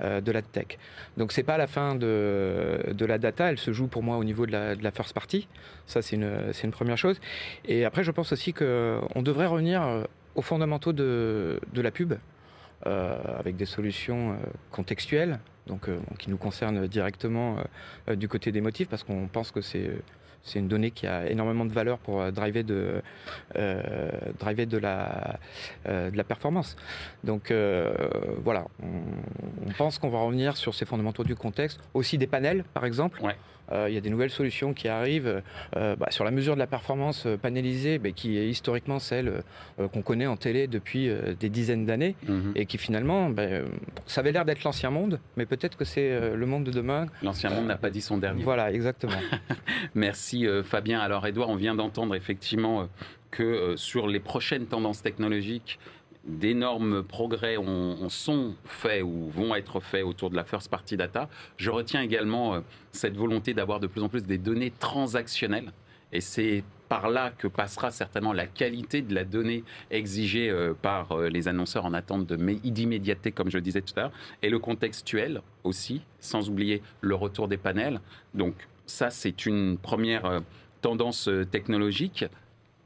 de 0.00 0.32
la 0.32 0.42
tech. 0.42 0.76
Donc 1.16 1.30
c'est 1.30 1.44
pas 1.44 1.56
la 1.56 1.68
fin 1.68 1.94
de, 1.94 2.80
de, 2.92 3.06
la 3.06 3.18
data, 3.18 3.48
elle 3.48 3.58
se 3.58 3.72
joue 3.72 3.86
pour 3.86 4.02
moi 4.02 4.16
au 4.16 4.24
niveau 4.24 4.44
de 4.44 4.50
la, 4.50 4.74
de 4.74 4.82
la 4.82 4.90
first 4.90 5.12
party. 5.12 5.46
Ça 5.86 6.02
c'est 6.02 6.16
une, 6.16 6.36
une 6.64 6.70
première 6.72 6.98
chose. 6.98 7.20
Et 7.64 7.84
après 7.84 8.02
je 8.02 8.10
pense 8.10 8.32
aussi 8.32 8.52
qu'on 8.52 9.22
devrait 9.22 9.46
revenir 9.46 10.04
aux 10.34 10.42
fondamentaux 10.42 10.92
de, 10.92 11.60
la 11.74 11.90
pub, 11.90 12.14
euh, 12.86 13.38
avec 13.38 13.56
des 13.56 13.66
solutions 13.66 14.32
euh, 14.32 14.36
contextuelles, 14.70 15.38
donc 15.66 15.88
euh, 15.88 15.98
qui 16.18 16.30
nous 16.30 16.36
concernent 16.36 16.86
directement 16.86 17.56
du 18.08 18.28
côté 18.28 18.52
des 18.52 18.60
motifs, 18.60 18.88
parce 18.88 19.02
qu'on 19.02 19.28
pense 19.28 19.50
que 19.50 19.60
c'est 19.60 19.90
c'est 20.44 20.58
une 20.58 20.68
donnée 20.68 20.90
qui 20.90 21.06
a 21.06 21.28
énormément 21.28 21.64
de 21.64 21.72
valeur 21.72 21.98
pour 21.98 22.30
driver 22.32 22.62
de, 22.62 23.02
driver 24.38 24.66
de, 24.66 24.78
la, 24.78 25.38
de 25.86 26.16
la 26.16 26.24
performance. 26.24 26.76
Donc 27.24 27.52
voilà, 28.44 28.66
on, 28.82 29.72
pense 29.78 29.98
qu'on 29.98 30.10
va 30.10 30.20
revenir 30.20 30.56
sur 30.56 30.74
ces 30.74 30.84
fondamentaux 30.84 31.24
du 31.24 31.34
contexte, 31.34 31.80
aussi 31.94 32.18
des 32.18 32.26
panels 32.26 32.64
par 32.74 32.84
exemple. 32.84 33.22
Euh, 33.72 33.86
il 33.88 33.94
y 33.94 33.98
a 33.98 34.00
des 34.00 34.10
nouvelles 34.10 34.30
solutions 34.30 34.74
qui 34.74 34.88
arrivent 34.88 35.42
euh, 35.76 35.96
bah, 35.96 36.08
sur 36.10 36.24
la 36.24 36.30
mesure 36.30 36.54
de 36.54 36.58
la 36.58 36.66
performance 36.66 37.26
euh, 37.26 37.36
panélisée, 37.36 37.98
bah, 37.98 38.10
qui 38.10 38.38
est 38.38 38.48
historiquement 38.48 38.98
celle 38.98 39.42
qu'on 39.92 40.02
connaît 40.02 40.26
en 40.26 40.36
télé 40.36 40.66
depuis 40.66 41.10
des 41.40 41.48
dizaines 41.48 41.86
d'années, 41.86 42.14
mhm. 42.28 42.52
et 42.54 42.66
qui 42.66 42.78
finalement, 42.78 43.30
bah, 43.30 43.42
ça 44.06 44.20
avait 44.20 44.32
l'air 44.32 44.44
d'être 44.44 44.64
l'ancien 44.64 44.90
monde, 44.90 45.18
mais 45.36 45.46
peut-être 45.46 45.76
que 45.76 45.84
c'est 45.84 46.34
le 46.34 46.46
monde 46.46 46.64
de 46.64 46.70
demain. 46.70 47.06
L'ancien 47.22 47.50
monde 47.50 47.66
n'a 47.66 47.76
pas 47.76 47.90
dit 47.90 48.00
son 48.00 48.18
dernier. 48.18 48.42
Voilà, 48.42 48.72
exactement. 48.72 49.12
Merci 49.94 50.33
Fabien. 50.62 51.00
Alors 51.00 51.26
Edouard, 51.26 51.48
on 51.48 51.56
vient 51.56 51.74
d'entendre 51.74 52.14
effectivement 52.14 52.88
que 53.30 53.74
sur 53.76 54.06
les 54.06 54.20
prochaines 54.20 54.66
tendances 54.66 55.02
technologiques, 55.02 55.78
d'énormes 56.26 57.02
progrès 57.02 57.56
ont, 57.56 58.08
sont 58.08 58.54
faits 58.64 59.02
ou 59.02 59.28
vont 59.28 59.54
être 59.54 59.80
faits 59.80 60.04
autour 60.04 60.30
de 60.30 60.36
la 60.36 60.44
first 60.44 60.70
party 60.70 60.96
data. 60.96 61.28
Je 61.56 61.70
retiens 61.70 62.00
également 62.00 62.54
euh, 62.54 62.60
cette 62.92 63.16
volonté 63.16 63.54
d'avoir 63.54 63.80
de 63.80 63.86
plus 63.86 64.02
en 64.02 64.08
plus 64.08 64.22
des 64.22 64.38
données 64.38 64.72
transactionnelles. 64.78 65.72
Et 66.12 66.20
c'est 66.20 66.64
par 66.88 67.08
là 67.10 67.32
que 67.36 67.48
passera 67.48 67.90
certainement 67.90 68.32
la 68.32 68.46
qualité 68.46 69.02
de 69.02 69.14
la 69.14 69.24
donnée 69.24 69.64
exigée 69.90 70.48
euh, 70.48 70.74
par 70.80 71.12
euh, 71.12 71.28
les 71.28 71.48
annonceurs 71.48 71.84
en 71.84 71.92
attente 71.92 72.32
d'immédiateté, 72.32 73.32
comme 73.32 73.50
je 73.50 73.58
le 73.58 73.62
disais 73.62 73.82
tout 73.82 73.94
à 73.96 74.02
l'heure, 74.02 74.12
et 74.42 74.48
le 74.48 74.58
contextuel 74.58 75.42
aussi, 75.64 76.02
sans 76.20 76.48
oublier 76.48 76.82
le 77.00 77.14
retour 77.14 77.48
des 77.48 77.56
panels. 77.56 78.00
Donc 78.32 78.54
ça, 78.86 79.10
c'est 79.10 79.46
une 79.46 79.78
première 79.78 80.42
tendance 80.80 81.30
technologique. 81.50 82.26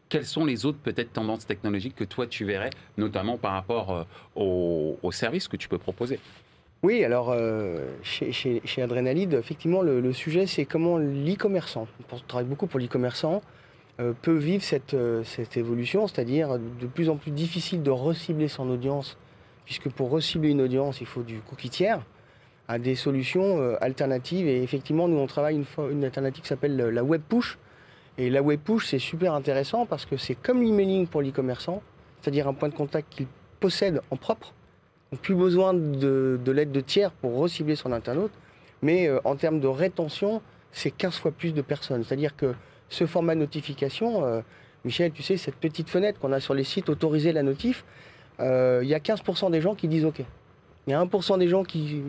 Quelles 0.09 0.27
sont 0.27 0.47
les 0.47 0.65
autres 0.65 0.79
peut-être 0.79 1.13
tendances 1.13 1.47
technologiques 1.47 1.95
que 1.95 2.05
toi 2.05 2.27
tu 2.27 2.45
verrais, 2.45 2.71
notamment 2.97 3.37
par 3.37 3.53
rapport 3.53 4.07
euh, 4.37 4.97
aux, 5.03 5.13
services 5.13 5.49
que 5.49 5.57
tu 5.57 5.69
peux 5.69 5.79
proposer? 5.79 6.19
Oui, 6.83 7.05
alors 7.05 7.31
euh, 7.31 7.85
chez, 8.03 8.33
chez, 8.33 8.63
effectivement, 8.65 9.83
le, 9.83 10.13
sujet, 10.13 10.47
c'est 10.47 10.65
comment 10.65 10.97
l'e-commerçant, 10.97 11.89
on 12.11 12.17
travaille 12.27 12.47
beaucoup 12.47 12.67
pour 12.67 12.81
l'e-commerçant, 12.81 13.43
euh, 14.01 14.13
peut 14.23 14.37
vivre 14.37 14.63
cette, 14.63 14.97
cette 15.25 15.57
évolution, 15.57 16.07
c'est-à-dire 16.07 16.59
de 16.59 16.87
plus 16.87 17.11
en 17.11 17.17
plus 17.17 17.33
difficile 17.33 17.83
de 17.83 17.91
recibler 17.91 18.49
son 18.49 18.71
audience, 18.71 19.19
puisque 19.67 19.91
pour 19.91 20.11
recibler 20.11 20.51
une 20.51 20.63
audience, 20.63 21.01
il 21.01 21.07
faut 21.07 21.23
du 21.23 21.41
cookie 21.41 21.69
tiers, 21.69 22.01
à 22.69 22.79
des 22.79 22.95
solutions 22.95 23.77
alternatives. 23.81 24.47
Et 24.47 24.63
effectivement, 24.63 25.09
nous, 25.09 25.17
on 25.17 25.27
travaille 25.27 25.65
une, 25.91 26.05
alternative 26.05 26.43
qui 26.43 26.49
s'appelle 26.49 26.77
la 26.77 27.03
web 27.03 27.23
push, 27.29 27.59
et 28.19 28.31
la 28.31 28.43
web 28.43 28.61
push, 28.61 28.87
c'est 28.87 28.99
super 28.99 29.33
intéressant 29.33 29.87
parce 29.87 30.05
que 30.05 30.17
c'est 30.17 30.35
comme 30.35 30.61
l'emailing 30.61 31.07
pour 31.07 31.23
l'e-commerçant, 31.23 31.83
c'est-à-dire 32.21 32.49
un 32.49 32.53
point 32.53 32.69
de 32.69 32.75
contact 32.75 33.09
qu'il 33.11 33.27
possède 33.61 34.01
en 34.11 34.17
propre. 34.17 34.53
Donc 35.13 35.21
plus 35.21 35.37
besoin 35.37 35.73
de, 35.73 36.41
l'aide 36.49 36.73
de 36.73 36.81
tiers 36.81 37.13
pour 37.13 37.39
recibler 37.39 37.77
son 37.77 37.93
internaute. 37.93 38.33
Mais 38.83 39.09
euh, 39.09 39.21
en 39.25 39.37
termes 39.37 39.61
de 39.61 39.69
rétention, 39.69 40.43
c'est 40.73 40.91
15 40.91 41.15
fois 41.17 41.31
plus 41.31 41.55
de 41.55 41.63
personnes. 41.63 42.03
C'est-à-dire 42.03 42.35
que 42.37 42.55
ce 42.89 43.07
format 43.07 43.37
notification, 43.37 44.25
euh, 44.25 44.41
Michel, 44.85 45.13
tu 45.13 45.23
sais, 45.23 45.37
cette 45.37 45.57
petite 45.57 45.89
fenêtre 45.89 46.19
qu'on 46.19 46.33
a 46.33 46.41
sur 46.41 46.55
les 46.55 46.65
sites, 46.65 46.89
autoriser 46.89 47.33
la 47.33 47.45
notif, 47.45 47.85
euh, 48.41 48.81
il 48.83 48.89
y 48.89 48.95
a 48.95 48.99
15% 48.99 49.51
des 49.53 49.61
gens 49.61 49.77
qui 49.77 49.87
disent 49.87 50.05
OK. 50.05 50.23
Il 50.89 50.93
y 50.93 50.95
a 50.95 51.05
1% 51.05 51.39
des 51.39 51.49
gens 51.49 51.65
qui 51.65 52.03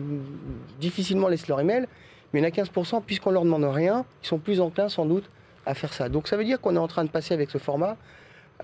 difficilement 0.80 1.28
laissent 1.28 1.48
leur 1.48 1.60
email, 1.60 1.86
mais 2.32 2.40
il 2.40 2.42
y 2.42 2.46
en 2.46 2.48
a 2.48 2.50
15%, 2.50 3.02
puisqu'on 3.04 3.30
leur 3.30 3.44
demande 3.44 3.64
rien, 3.64 4.06
ils 4.22 4.26
sont 4.26 4.38
plus 4.38 4.58
enclins 4.60 4.88
sans 4.88 5.04
doute 5.04 5.28
à 5.66 5.74
faire 5.74 5.92
ça. 5.92 6.08
Donc 6.08 6.28
ça 6.28 6.38
veut 6.38 6.44
dire 6.44 6.60
qu'on 6.60 6.74
est 6.74 6.78
en 6.78 6.88
train 6.88 7.04
de 7.04 7.10
passer 7.10 7.34
avec 7.34 7.50
ce 7.50 7.58
format 7.58 7.98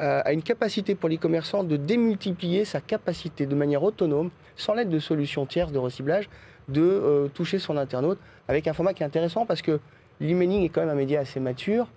euh, 0.00 0.20
a 0.25 0.32
une 0.32 0.42
capacité 0.42 0.94
pour 0.94 1.08
les 1.08 1.16
commerçants 1.16 1.64
de 1.64 1.76
démultiplier 1.76 2.64
sa 2.64 2.80
capacité 2.80 3.46
de 3.46 3.54
manière 3.54 3.82
autonome, 3.82 4.30
sans 4.54 4.75
l'aide 4.75 4.90
de 4.90 4.99
solutions 4.99 5.46
tierces 5.46 5.73
de 5.73 5.78
recyclage, 5.78 6.28
de 6.68 6.82
euh, 6.82 7.28
toucher 7.28 7.58
son 7.58 7.76
internaute 7.76 8.18
avec 8.49 8.68
un 8.68 8.73
format 8.73 8.92
qui 8.92 9.02
est 9.02 9.06
intéressant 9.06 9.46
parce 9.46 9.62
que 9.62 9.80
l'emailing 10.20 10.64
est 10.64 10.68
quand 10.68 10.80
même 10.80 10.90
un 10.90 10.94
média 10.94 11.20
assez 11.20 11.40
mature. 11.40 11.88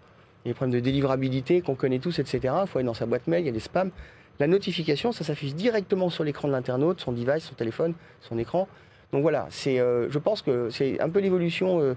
Il 0.44 0.48
y 0.48 0.52
a 0.52 0.54
des 0.54 0.56
problèmes 0.56 0.76
de 0.76 0.80
délivrabilité 0.80 1.62
qu'on 1.62 1.76
connaît 1.76 2.00
tous, 2.00 2.20
etc. 2.20 2.40
Il 2.62 2.68
faut 2.68 2.80
aller 2.80 2.86
dans 2.86 2.94
sa 2.94 3.06
boîte 3.06 3.28
mail, 3.28 3.44
il 3.44 3.48
y 3.48 3.50
a 3.50 3.54
des 3.54 3.60
spams. 3.60 3.92
La 4.40 4.48
notification, 4.48 5.12
ça 5.12 5.24
s'affiche 5.24 5.54
directement 5.54 6.10
sur 6.10 6.24
l'écran 6.24 6.48
de 6.48 6.54
l'internaute, 6.54 7.02
son 7.02 7.12
device, 7.12 7.44
son 7.44 7.56
téléphone, 7.56 7.94
son 8.22 8.38
écran. 8.38 8.68
Donc 9.12 9.22
voilà, 9.22 9.48
euh, 9.68 10.08
je 10.10 10.20
pense 10.20 10.42
que 10.42 10.70
c'est 10.70 11.00
un 11.02 11.10
peu 11.10 11.20
l'évolution 11.20 11.82
euh, 11.82 11.96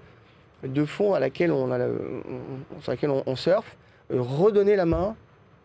de 0.66 0.84
fond 0.84 1.14
à 1.14 1.20
laquelle 1.20 1.52
on, 1.52 1.68
sur 2.80 2.90
laquelle 2.90 3.10
on, 3.10 3.36
surfe. 3.36 3.76
Euh, 4.12 4.20
redonner 4.20 4.76
la 4.76 4.86
main 4.86 5.14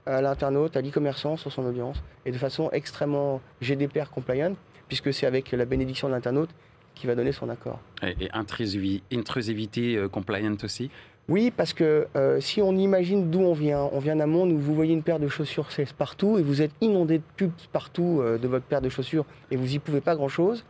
à 0.06 0.22
l'internaute, 0.22 0.78
à 0.78 0.82
l'e-commerçant 0.82 1.36
sur 1.36 1.52
son 1.52 1.66
audience, 1.66 1.98
et 2.26 2.32
de 2.32 2.38
façon 2.38 2.70
extrêmement 2.72 3.42
GDPR 3.62 4.10
compliant, 4.12 4.54
puisque 4.88 5.14
c'est 5.14 5.26
avec 5.26 5.52
la 5.52 5.66
bénédiction 5.66 6.08
de 6.10 6.14
l'internaute 6.14 6.50
qui 6.96 7.08
va 7.08 7.16
donner 7.16 7.32
son 7.32 7.50
accord. 7.50 7.80
Et, 8.04 8.26
et 8.26 8.30
intrusivi- 8.30 9.02
intrusivité 9.12 10.02
compliant 10.12 10.56
aussi 10.64 10.90
Oui, 11.30 11.52
parce 11.52 11.74
que 11.74 12.08
euh, 12.16 12.40
si 12.40 12.62
on 12.62 12.72
imagine 12.78 13.30
d'où 13.30 13.42
on 13.42 13.52
vient, 13.52 13.90
on 13.92 14.00
vient 14.00 14.16
d'un 14.16 14.28
monde 14.28 14.54
où 14.54 14.58
vous 14.58 14.74
voyez 14.74 14.94
une 14.94 15.04
paire 15.04 15.20
de 15.20 15.28
chaussures 15.28 15.74
c'est 15.74 15.92
partout 15.92 16.38
et 16.38 16.42
vous 16.42 16.62
êtes 16.62 16.72
inondé 16.80 17.18
de 17.18 17.24
pubs 17.36 17.52
partout 17.74 18.22
euh, 18.22 18.38
de 18.38 18.48
votre 18.48 18.64
paire 18.64 18.80
de 18.80 18.88
chaussures 18.88 19.26
et 19.52 19.58
vous 19.58 19.76
y 19.76 19.80
pouvez 19.80 20.00
pas 20.00 20.16
grand-chose. 20.16 20.64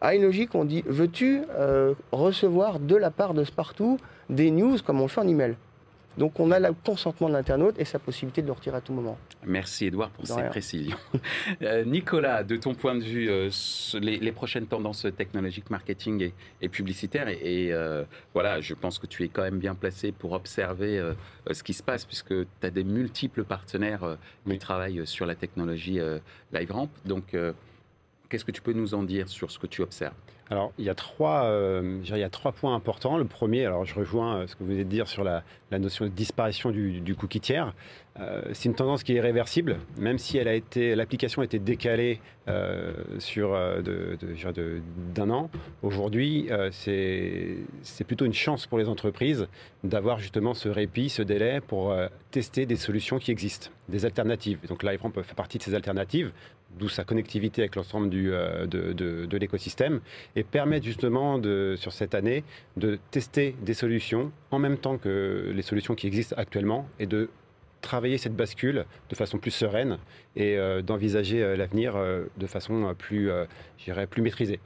À 0.00 0.14
une 0.14 0.22
logique, 0.22 0.54
on 0.54 0.64
dit 0.64 0.82
veux-tu 0.86 1.42
euh, 1.50 1.92
recevoir 2.10 2.80
de 2.80 2.96
la 2.96 3.10
part 3.10 3.34
de 3.34 3.44
ce 3.44 3.52
partout 3.52 3.98
des 4.30 4.50
news 4.50 4.78
comme 4.82 4.98
on 5.00 5.04
le 5.04 5.08
fait 5.08 5.20
en 5.20 5.28
email? 5.28 5.56
Donc 6.18 6.38
on 6.40 6.50
a 6.50 6.58
le 6.58 6.72
consentement 6.84 7.28
de 7.28 7.34
l'internaute 7.34 7.78
et 7.78 7.84
sa 7.84 7.98
possibilité 7.98 8.42
de 8.42 8.46
le 8.48 8.52
retirer 8.52 8.76
à 8.76 8.80
tout 8.80 8.92
moment. 8.92 9.16
Merci 9.46 9.86
Edouard 9.86 10.10
pour 10.10 10.24
De 10.24 10.28
ces 10.28 10.34
rien. 10.34 10.48
précisions. 10.48 10.96
Euh, 11.62 11.84
Nicolas, 11.84 12.44
de 12.44 12.56
ton 12.56 12.74
point 12.74 12.94
de 12.94 13.02
vue, 13.02 13.28
euh, 13.30 13.48
les, 14.00 14.18
les 14.18 14.32
prochaines 14.32 14.66
tendances 14.66 15.06
technologiques, 15.16 15.70
marketing 15.70 16.22
et, 16.22 16.34
et 16.60 16.68
publicitaires, 16.68 17.28
et, 17.28 17.38
et, 17.66 17.72
euh, 17.72 18.04
voilà, 18.34 18.60
je 18.60 18.74
pense 18.74 18.98
que 18.98 19.06
tu 19.06 19.24
es 19.24 19.28
quand 19.28 19.42
même 19.42 19.58
bien 19.58 19.74
placé 19.74 20.12
pour 20.12 20.32
observer 20.32 21.02
ce 21.50 21.62
qui 21.62 21.72
se 21.72 21.82
passe, 21.82 22.04
puisque 22.04 22.34
tu 22.34 22.46
as 22.66 22.70
des 22.70 22.84
multiples 22.84 23.44
partenaires 23.44 24.16
qui 24.44 24.50
Oui. 24.50 24.58
travaillent 24.58 25.06
sur 25.06 25.24
la 25.26 25.34
technologie 25.34 25.98
LiveRamp. 26.52 26.88
Donc, 27.04 27.36
qu'est-ce 28.28 28.44
que 28.44 28.50
tu 28.52 28.62
peux 28.62 28.72
nous 28.72 28.94
en 28.94 29.02
dire 29.02 29.28
sur 29.28 29.50
ce 29.50 29.58
que 29.58 29.66
tu 29.66 29.82
observes? 29.82 30.14
Alors, 30.50 30.72
il 30.78 30.84
y, 30.86 30.88
a 30.88 30.94
trois, 30.94 31.44
euh, 31.44 32.00
il 32.02 32.16
y 32.16 32.22
a 32.22 32.30
trois 32.30 32.52
points 32.52 32.74
importants. 32.74 33.18
Le 33.18 33.26
premier, 33.26 33.66
alors 33.66 33.84
je 33.84 33.94
rejoins 33.94 34.36
euh, 34.38 34.46
ce 34.46 34.54
que 34.56 34.60
vous 34.64 34.70
venez 34.70 34.84
de 34.84 34.88
dire 34.88 35.06
sur 35.06 35.22
la, 35.22 35.42
notion 35.78 36.06
de 36.06 36.10
disparition 36.10 36.70
du, 36.70 37.14
cookie 37.14 37.40
tiers. 37.40 37.74
Euh, 38.18 38.40
c'est 38.54 38.68
une 38.70 38.74
tendance 38.74 39.02
qui 39.02 39.14
est 39.14 39.20
réversible, 39.20 39.76
même 39.98 40.16
si 40.18 40.38
elle 40.38 40.48
a 40.48 40.54
été, 40.54 40.94
l'application 40.94 41.42
a 41.42 41.44
été 41.44 41.58
décalée 41.58 42.20
sur 43.18 43.50
de- 43.50 44.16
d'un 45.14 45.28
an. 45.28 45.50
Aujourd'hui, 45.82 46.48
c'est 46.70 47.58
c'est 47.82 48.04
plutôt 48.04 48.24
une 48.24 48.32
chance 48.32 48.66
pour 48.66 48.78
les 48.78 48.88
entreprises 48.88 49.46
d'avoir 49.84 50.18
justement 50.18 50.54
ce 50.54 50.70
répit, 50.70 51.10
ce 51.10 51.20
délai 51.20 51.60
pour 51.60 51.94
tester 52.30 52.64
des 52.64 52.76
solutions 52.76 53.18
qui 53.18 53.30
existent, 53.32 53.68
des 53.90 54.06
alternatives. 54.06 54.60
Donc 54.66 54.82
LiveRamp 54.82 55.12
fait 55.22 55.34
partie 55.36 55.58
de 55.58 55.62
ces 55.62 55.74
alternatives, 55.74 56.32
d'où 56.78 56.88
sa 56.88 57.04
connectivité 57.04 57.60
avec 57.60 57.76
l'ensemble 57.76 58.08
de- 58.08 58.66
de 59.26 59.36
l'écosystème 59.36 60.00
et 60.38 60.44
permettre 60.44 60.86
justement 60.86 61.40
sur 61.76 61.92
cette 61.92 62.14
année 62.14 62.44
de 62.76 62.98
tester 63.10 63.56
des 63.62 63.74
solutions 63.74 64.30
en 64.52 64.60
même 64.60 64.78
temps 64.78 64.96
que 64.96 65.52
les 65.52 65.62
solutions 65.62 65.96
qui 65.96 66.06
existent 66.06 66.36
actuellement 66.38 66.86
et 67.00 67.06
de 67.06 67.28
travailler 67.80 68.18
cette 68.18 68.36
bascule 68.36 68.84
de 69.08 69.14
façon 69.14 69.38
plus 69.38 69.50
sereine 69.50 69.98
et 70.36 70.56
euh, 70.56 70.82
d'envisager 70.82 71.42
euh, 71.42 71.56
l'avenir 71.56 71.96
euh, 71.96 72.24
de 72.36 72.46
façon 72.46 72.94
plus, 72.96 73.30
plus 74.10 74.22
maîtrisée. 74.22 74.60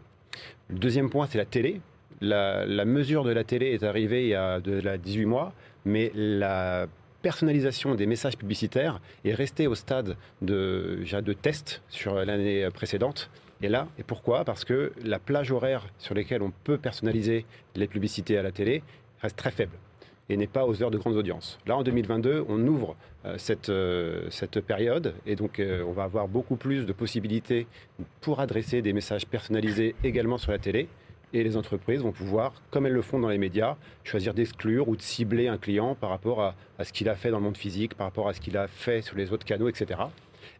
Le 0.69 0.79
deuxième 0.79 1.11
point, 1.11 1.27
c'est 1.27 1.39
la 1.39 1.45
télé. 1.45 1.81
La, 2.21 2.85
mesure 2.85 3.25
de 3.25 3.33
la 3.33 3.45
télé 3.45 3.73
est 3.73 3.83
arrivée 3.83 4.23
il 4.23 4.29
y 4.29 4.35
a 4.35 4.61
de 4.61 4.81
la 4.81 4.97
18 4.97 5.27
mois, 5.27 5.53
mais 5.85 6.13
la 6.15 6.87
personnalisation 7.23 7.95
des 7.95 8.07
messages 8.07 8.37
publicitaires 8.37 9.01
est 9.25 9.35
restée 9.35 9.67
au 9.67 9.75
stade 9.75 10.17
de, 10.41 11.01
de 11.03 11.33
test 11.33 11.83
sur 11.89 12.15
l'année 12.15 12.69
précédente. 12.73 13.31
Et 13.63 13.69
là, 13.69 13.87
et 13.97 14.03
pourquoi? 14.03 14.45
Parce 14.45 14.65
que 14.65 14.93
la 15.05 15.21
plage 15.21 15.53
horaire 15.53 15.87
sur 15.99 16.15
laquelle 16.15 16.43
on 16.43 16.53
peut 16.65 16.79
personnaliser 16.79 17.47
les 17.77 17.87
publicités 17.87 18.37
à 18.37 18.43
la 18.43 18.51
télé 18.51 18.83
reste 19.21 19.37
très 19.37 19.53
faible 19.53 19.79
et 20.29 20.37
n'est 20.37 20.49
pas 20.49 20.67
aux 20.67 20.83
heures 20.83 20.91
de 20.91 20.99
grandes 20.99 21.17
audiences. 21.17 21.59
Là, 21.67 21.77
en 21.77 21.83
2022, 21.83 22.45
on 22.49 22.67
ouvre 22.67 22.97
euh, 23.25 23.37
cette, 23.39 23.69
euh, 23.69 24.27
cette 24.31 24.61
période 24.61 25.15
et 25.27 25.37
donc 25.37 25.61
euh, 25.61 25.85
on 25.87 25.93
va 25.93 26.05
avoir 26.05 26.27
beaucoup 26.27 26.57
plus 26.57 26.87
de 26.87 26.93
possibilités 26.93 27.67
pour 28.21 28.41
adresser 28.41 28.83
des 28.83 28.93
messages 28.93 29.27
personnalisés 29.27 29.95
également 30.03 30.39
sur 30.39 30.51
la 30.51 30.59
télé. 30.59 30.89
Et 31.35 31.43
les 31.45 31.57
entreprises 31.57 32.03
vont 32.03 32.13
pouvoir, 32.13 32.53
comme 32.71 32.85
elles 32.85 32.93
le 32.93 33.01
font 33.01 33.19
dans 33.19 33.31
les 33.31 33.39
médias, 33.39 33.77
choisir 34.05 34.35
d'exclure 34.35 34.89
ou 34.89 34.97
de 34.97 35.03
cibler 35.03 35.49
un 35.49 35.57
client 35.57 35.95
par 35.95 36.11
rapport 36.11 36.43
à 36.43 36.85
ce 36.85 36.93
qu'il 36.93 37.09
a 37.09 37.15
fait 37.15 37.31
dans 37.31 37.39
le 37.39 37.45
monde 37.45 37.57
physique, 37.57 37.95
par 37.95 38.07
rapport 38.07 38.29
à 38.29 38.35
ce 38.35 38.41
qu'il 38.41 38.59
a 38.59 38.67
fait 38.69 39.01
sur 39.01 39.17
les 39.17 39.33
autres 39.33 39.47
canaux, 39.47 39.71
etc. 39.71 40.03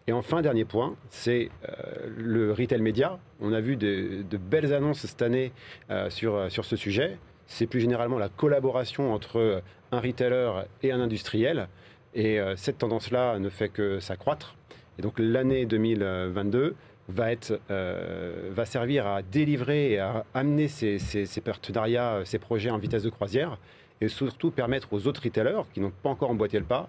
Et 0.09 0.13
enfin, 0.13 0.43
dernier 0.43 0.65
point, 0.65 0.97
c'est 1.11 1.51
euh, 1.69 2.09
le 2.17 2.53
retail 2.53 2.81
média. 2.81 3.19
On 3.41 3.53
a 3.53 3.61
vu 3.61 3.77
de, 3.77 4.25
belles 4.37 4.75
annonces 4.75 5.01
cette 5.07 5.23
année 5.23 5.53
euh, 5.91 6.11
sur, 6.11 6.35
euh, 6.35 6.49
sur 6.49 6.65
ce 6.65 6.75
sujet. 6.77 7.19
C'est 7.47 7.67
plus 7.67 7.81
généralement 7.81 8.19
la 8.19 8.29
collaboration 8.29 9.13
entre 9.13 9.63
un 9.93 10.01
retailer 10.01 10.51
et 10.83 10.91
un 10.93 11.01
industriel. 11.01 11.69
Et 12.15 12.39
cette 12.57 12.79
tendance-là 12.79 13.39
ne 13.39 13.49
fait 13.49 13.69
que 13.71 13.99
s'accroître. 13.99 14.55
Et 14.99 15.03
donc 15.03 15.15
l'année 15.19 15.65
2022 15.67 16.75
va, 17.09 17.33
être, 17.33 17.59
va 17.69 18.65
servir 18.67 19.07
à 19.07 19.23
délivrer 19.23 19.93
et 19.93 19.99
à 19.99 20.25
amener 20.35 20.69
ces, 20.69 20.99
ces- 20.99 21.25
ces 21.27 21.41
partenariats, 21.41 22.21
ces 22.25 22.39
projets 22.39 22.71
en 22.71 22.79
vitesse 22.79 23.03
de 23.03 23.11
croisière 23.11 23.59
et 24.01 24.09
surtout 24.09 24.51
permettre 24.51 24.93
aux 24.93 25.07
autres 25.07 25.23
retailers 25.25 25.63
qui 25.75 25.81
n'ont 25.81 25.93
pas 26.03 26.11
encore 26.11 26.31
emboîté 26.31 26.59
le 26.59 26.65
pas, 26.67 26.89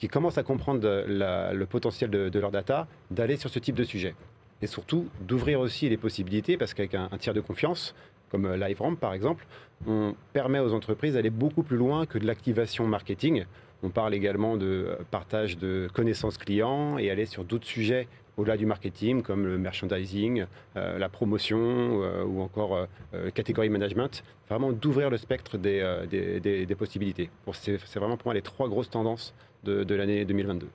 qui 0.00 0.08
commencent 0.08 0.38
à 0.38 0.42
comprendre 0.42 1.04
le 1.06 1.64
potentiel 1.66 2.10
de, 2.10 2.38
leur 2.38 2.50
data, 2.50 2.88
d'aller 3.10 3.36
sur 3.36 3.50
ce 3.50 3.58
type 3.58 3.76
de 3.76 3.84
sujet. 3.84 4.14
Et 4.62 4.66
surtout 4.66 5.08
d'ouvrir 5.20 5.60
aussi 5.60 5.88
les 5.88 5.96
possibilités, 5.96 6.56
parce 6.56 6.74
qu'avec 6.74 6.94
un, 6.94 7.08
un 7.12 7.18
tiers 7.18 7.34
de 7.34 7.40
confiance, 7.40 7.94
comme 8.30 8.46
euh, 8.46 8.56
LiveRamp 8.56 8.96
par 8.96 9.12
exemple, 9.12 9.46
on 9.86 10.14
permet 10.32 10.58
aux 10.58 10.72
entreprises 10.72 11.14
d'aller 11.14 11.30
beaucoup 11.30 11.62
plus 11.62 11.76
loin 11.76 12.06
que 12.06 12.18
de 12.18 12.26
l'activation 12.26 12.86
marketing. 12.86 13.44
On 13.82 13.90
parle 13.90 14.14
également 14.14 14.56
de 14.56 14.66
euh, 14.66 14.96
partage 15.10 15.58
de 15.58 15.88
connaissances 15.92 16.38
clients 16.38 16.98
et 16.98 17.10
aller 17.10 17.26
sur 17.26 17.44
d'autres 17.44 17.66
sujets 17.66 18.08
au-delà 18.36 18.56
du 18.56 18.66
marketing, 18.66 19.22
comme 19.22 19.46
le 19.46 19.58
merchandising, 19.58 20.46
euh, 20.76 20.98
la 20.98 21.08
promotion 21.08 21.58
euh, 21.58 22.24
ou 22.24 22.40
encore 22.40 22.74
euh, 22.74 22.86
euh, 23.14 23.30
catégorie 23.30 23.68
management. 23.68 24.22
Vraiment 24.48 24.72
d'ouvrir 24.72 25.10
le 25.10 25.16
spectre 25.16 25.58
des, 25.58 26.06
des, 26.10 26.74
possibilités. 26.74 27.30
C'est 27.52 27.96
vraiment 27.96 28.16
pour 28.16 28.28
moi 28.28 28.34
les 28.34 28.42
trois 28.42 28.68
grosses 28.68 28.90
tendances 28.90 29.34
de, 29.62 29.84
de 29.84 29.94
l'année 29.94 30.24
2022. 30.24 30.68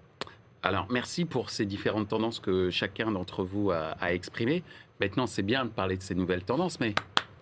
Alors, 0.64 0.88
merci 0.90 1.26
pour 1.26 1.50
ces 1.50 1.66
différentes 1.66 2.08
tendances 2.08 2.40
que 2.40 2.70
chacun 2.70 3.12
d'entre 3.12 3.44
vous 3.44 3.72
a, 3.72 3.98
a 4.00 4.14
exprimées. 4.14 4.64
Maintenant, 5.02 5.28
c'est 5.28 5.44
bien 5.44 5.66
de 5.66 5.70
parler 5.70 5.98
de 5.98 6.02
ces 6.02 6.16
nouvelles 6.16 6.44
tendances, 6.44 6.80
mais 6.80 6.96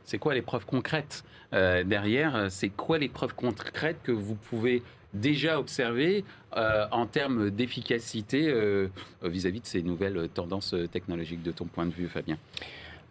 c'est 0.04 0.18
quoi 0.18 0.34
les 0.34 0.42
preuves 0.42 0.66
concrètes 0.66 1.24
derrière? 1.52 2.48
C'est 2.50 2.70
quoi 2.70 2.98
les 2.98 3.10
preuves 3.10 3.36
concrètes 3.36 4.00
que 4.04 4.12
vous 4.12 4.36
pouvez 4.36 4.82
déjà 5.14 5.60
observer 5.60 6.24
euh, 6.58 6.86
en 6.92 7.06
termes 7.06 7.50
d'efficacité 7.50 8.48
euh, 8.48 8.88
vis-à-vis 9.24 9.62
de 9.62 9.66
ces 9.66 9.82
nouvelles 9.82 10.30
tendances 10.34 10.76
technologiques, 10.92 11.44
de 11.44 11.52
ton 11.52 11.66
point 11.66 11.86
de 11.86 11.92
vue, 11.92 12.08
Fabien? 12.08 12.38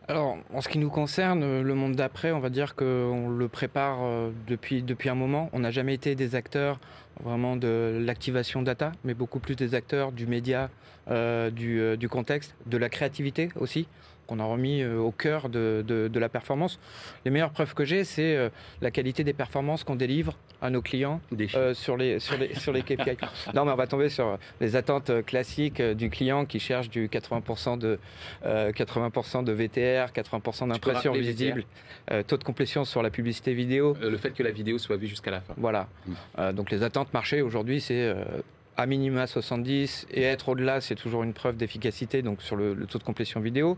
Alors, 0.09 0.37
en 0.53 0.61
ce 0.61 0.69
qui 0.69 0.79
nous 0.79 0.91
concerne, 0.91 1.63
le 1.63 1.75
monde 1.75 1.95
d'après, 1.95 2.33
on 2.33 2.41
va 2.41 2.51
dire 2.51 2.75
qu'on 2.75 3.29
le 3.29 3.49
prépare 3.49 3.99
euh, 4.03 4.31
depuis, 4.49 4.83
depuis 4.83 5.09
un 5.09 5.15
moment. 5.15 5.49
On 5.53 5.61
n'a 5.61 5.71
jamais 5.71 5.95
été 5.95 6.17
des 6.17 6.35
acteurs 6.35 6.81
vraiment 7.23 7.57
de 7.57 8.01
l'activation 8.05 8.63
data, 8.63 8.93
mais 9.05 9.15
beaucoup 9.15 9.39
plus 9.39 9.55
des 9.55 9.75
acteurs 9.75 10.11
du 10.11 10.27
média, 10.27 10.71
du, 11.51 11.81
euh, 11.81 11.97
du 11.97 12.09
contexte, 12.09 12.55
de 12.67 12.77
la 12.77 12.89
créativité 12.89 13.51
aussi, 13.59 13.87
qu'on 14.29 14.39
a 14.39 14.45
remis 14.45 14.83
euh, 14.83 14.99
au 14.99 15.11
cœur 15.11 15.49
de, 15.49 15.85
de- 15.87 16.07
de 16.07 16.19
la 16.21 16.29
performance. 16.29 16.79
Les 17.25 17.31
meilleures 17.33 17.51
preuves 17.51 17.75
que 17.75 17.85
j'ai, 17.85 18.05
c'est 18.05 18.37
euh, 18.37 18.51
la 18.81 18.93
qualité 18.93 19.25
des 19.25 19.33
performances 19.33 19.83
qu'on 19.83 19.97
délivre 19.97 20.37
à 20.63 20.71
nos 20.71 20.81
clients 20.81 21.21
euh, 21.57 21.75
sur 21.75 21.97
les 21.97 22.21
sur 22.21 22.39
les 22.39 22.55
sur 22.55 22.73
les 22.73 22.83
KPI. 22.83 23.17
non, 23.55 23.65
mais 23.65 23.73
on 23.73 23.77
va 23.77 23.89
tomber 23.89 24.09
sur 24.09 24.39
les 24.61 24.77
attentes 24.77 25.11
euh, 25.11 25.23
classiques 25.23 25.81
euh, 25.81 25.93
du 25.95 26.09
client 26.09 26.45
qui 26.47 26.61
cherche 26.61 26.89
du 26.89 27.09
80% 27.09 27.79
de 27.79 27.99
euh, 28.47 28.71
80% 28.71 29.43
de 29.43 29.51
VTR, 29.53 30.13
80% 30.13 30.69
d'impression 30.69 31.13
visible, 31.13 31.65
euh, 32.13 32.23
taux 32.23 32.37
de 32.37 32.45
complétion 32.45 32.85
sur 32.85 33.03
la 33.03 33.11
publicité 33.11 33.55
vidéo. 33.55 33.97
Euh, 34.03 34.09
le 34.09 34.19
fait 34.19 34.31
que 34.31 34.45
la 34.45 34.53
vidéo 34.53 34.79
soit 34.79 34.97
vue 34.97 35.09
jusqu'à 35.09 35.33
la 35.33 35.41
fin. 35.41 35.55
Voilà. 35.57 35.89
Mm. 36.07 36.13
Euh, 36.39 36.53
donc 36.53 36.71
les 36.71 36.85
attentes 36.85 37.13
marché 37.13 37.43
aujourd'hui, 37.43 37.81
c'est 37.81 38.01
euh, 38.03 38.23
à 38.77 38.87
minima 38.87 39.27
70 39.27 40.07
et 40.13 40.23
être 40.23 40.49
au-delà, 40.49 40.81
c'est 40.81 40.95
toujours 40.95 41.23
une 41.23 41.33
preuve 41.33 41.57
d'efficacité 41.57 42.23
donc 42.23 42.43
sur 42.43 42.57
le, 42.57 42.75
taux 42.87 42.99
de 42.99 43.05
complétion 43.05 43.41
vidéo. 43.41 43.77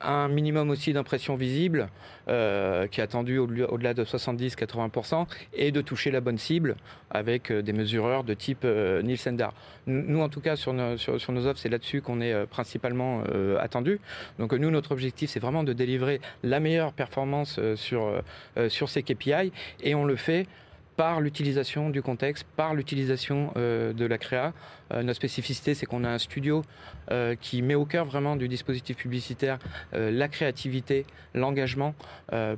un 0.00 0.28
minimum 0.28 0.70
aussi 0.70 0.92
d'impression 0.92 1.36
visible 1.36 1.88
euh, 2.28 2.86
qui 2.86 3.00
est 3.00 3.04
attendu 3.04 3.38
au-delà 3.38 3.94
de 3.94 4.04
70-80% 4.04 5.26
et 5.54 5.70
de 5.70 5.80
toucher 5.80 6.10
la 6.10 6.20
bonne 6.20 6.38
cible 6.38 6.76
avec 7.10 7.50
euh, 7.50 7.62
des 7.62 7.72
mesureurs 7.72 8.24
de 8.24 8.34
type 8.34 8.64
euh, 8.64 9.00
Nielsen 9.02 9.36
DAR. 9.36 9.54
Nous, 9.86 10.20
en 10.20 10.28
tout 10.28 10.40
cas, 10.40 10.56
sur 10.56 10.72
nos, 10.72 10.96
sur, 10.96 11.32
nos 11.32 11.46
offres, 11.46 11.60
c'est 11.60 11.68
là-dessus 11.68 12.02
qu'on 12.02 12.20
est 12.20 12.46
principalement 12.46 13.22
attendu. 13.60 14.00
Donc 14.40 14.52
nous, 14.52 14.70
notre 14.70 14.90
objectif, 14.90 15.30
c'est 15.30 15.38
vraiment 15.38 15.62
de 15.62 15.72
délivrer 15.72 16.20
la 16.42 16.58
meilleure 16.58 16.92
performance 16.92 17.60
sur, 17.76 18.20
sur 18.68 18.88
ces 18.88 19.04
KPI 19.04 19.52
et 19.84 19.94
on 19.94 20.04
le 20.04 20.16
fait 20.16 20.48
par 20.96 21.20
l'utilisation 21.20 21.90
du 21.90 22.02
contexte, 22.02 22.46
par 22.56 22.74
l'utilisation 22.74 23.52
de 23.56 24.06
la 24.06 24.18
créa, 24.18 24.52
euh, 24.92 25.02
notre 25.02 25.16
spécificité, 25.16 25.74
c'est 25.74 25.86
qu'on 25.86 26.04
a 26.04 26.08
un 26.08 26.18
studio 26.18 26.62
euh, 27.10 27.34
qui 27.40 27.62
met 27.62 27.74
au 27.74 27.84
cœur 27.84 28.04
vraiment 28.04 28.36
du 28.36 28.48
dispositif 28.48 28.96
publicitaire 28.96 29.58
euh, 29.94 30.10
la 30.10 30.28
créativité, 30.28 31.06
l'engagement, 31.34 31.94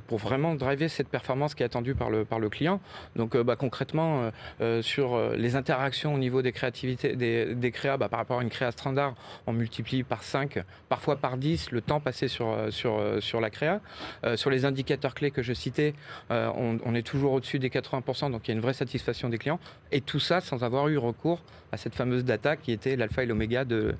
pour 0.07 0.19
vraiment 0.19 0.55
driver 0.55 0.89
cette 0.89 1.09
performance 1.09 1.53
qui 1.53 1.63
est 1.63 1.65
attendue 1.65 1.95
par 1.95 2.09
le, 2.09 2.23
par 2.25 2.39
le 2.39 2.49
client. 2.49 2.79
Donc 3.15 3.35
bah, 3.35 3.55
concrètement, 3.55 4.31
sur 4.81 5.19
les 5.31 5.55
interactions 5.55 6.13
au 6.13 6.17
niveau 6.17 6.41
des 6.41 6.51
créativités, 6.51 7.15
des, 7.15 7.71
créas, 7.71 7.97
bah, 7.97 8.07
par 8.09 8.19
rapport 8.19 8.39
à 8.39 8.43
une 8.43 8.49
créa 8.49 8.71
standard, 8.71 9.15
on 9.47 9.53
multiplie 9.53 10.03
par 10.03 10.23
5, 10.23 10.63
parfois 10.87 11.17
par 11.17 11.37
10 11.37 11.71
le 11.71 11.81
temps 11.81 11.99
passé 11.99 12.27
sur, 12.27 12.55
sur, 12.69 13.01
sur 13.19 13.41
la 13.41 13.49
créa. 13.49 13.81
sur 14.35 14.49
les 14.49 14.65
indicateurs 14.65 15.13
clés 15.13 15.31
que 15.31 15.43
je 15.43 15.53
citais, 15.53 15.93
on 16.29 16.95
est 16.95 17.05
toujours 17.05 17.33
au-dessus 17.33 17.59
des 17.59 17.69
80%, 17.69 18.31
donc 18.31 18.47
il 18.47 18.51
y 18.51 18.53
a 18.53 18.55
une 18.55 18.61
vraie 18.61 18.73
satisfaction 18.73 19.29
des 19.29 19.37
clients. 19.37 19.59
Et 19.91 20.01
tout 20.01 20.19
ça 20.19 20.39
sans 20.39 20.63
avoir 20.63 20.87
eu 20.87 20.97
recours 20.97 21.41
à 21.71 21.77
cette 21.77 21.95
fameuse 21.95 22.23
data 22.25 22.55
qui 22.55 22.71
était 22.71 22.95
l'alpha 22.95 23.23
et 23.23 23.25
l'oméga 23.25 23.65
de, 23.65 23.95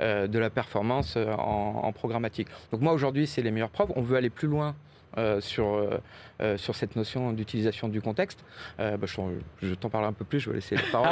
euh, 0.00 0.26
de 0.26 0.38
la 0.38 0.50
performance 0.50 1.14
euh, 1.16 1.32
en, 1.32 1.80
en, 1.84 1.92
programmatique. 1.92 2.48
Donc 2.72 2.80
moi 2.80 2.92
aujourd'hui 2.92 3.26
c'est 3.26 3.42
les 3.42 3.50
meilleures 3.50 3.70
preuves. 3.70 3.92
On 3.96 4.02
veut 4.02 4.16
aller 4.16 4.30
plus 4.30 4.48
loin 4.48 4.74
euh, 5.18 5.40
sur, 5.40 5.74
euh, 5.74 5.98
euh, 6.40 6.56
sur 6.56 6.76
cette 6.76 6.94
notion 6.94 7.32
d'utilisation 7.32 7.88
du 7.88 8.00
contexte. 8.00 8.44
Bah, 8.78 8.96
je, 9.06 9.74
t'en 9.74 9.90
parle 9.90 10.04
un 10.04 10.12
peu 10.12 10.24
plus, 10.24 10.38
je 10.38 10.50
vais 10.50 10.56
laisser 10.56 10.76
la 10.76 10.82
parole 10.82 11.08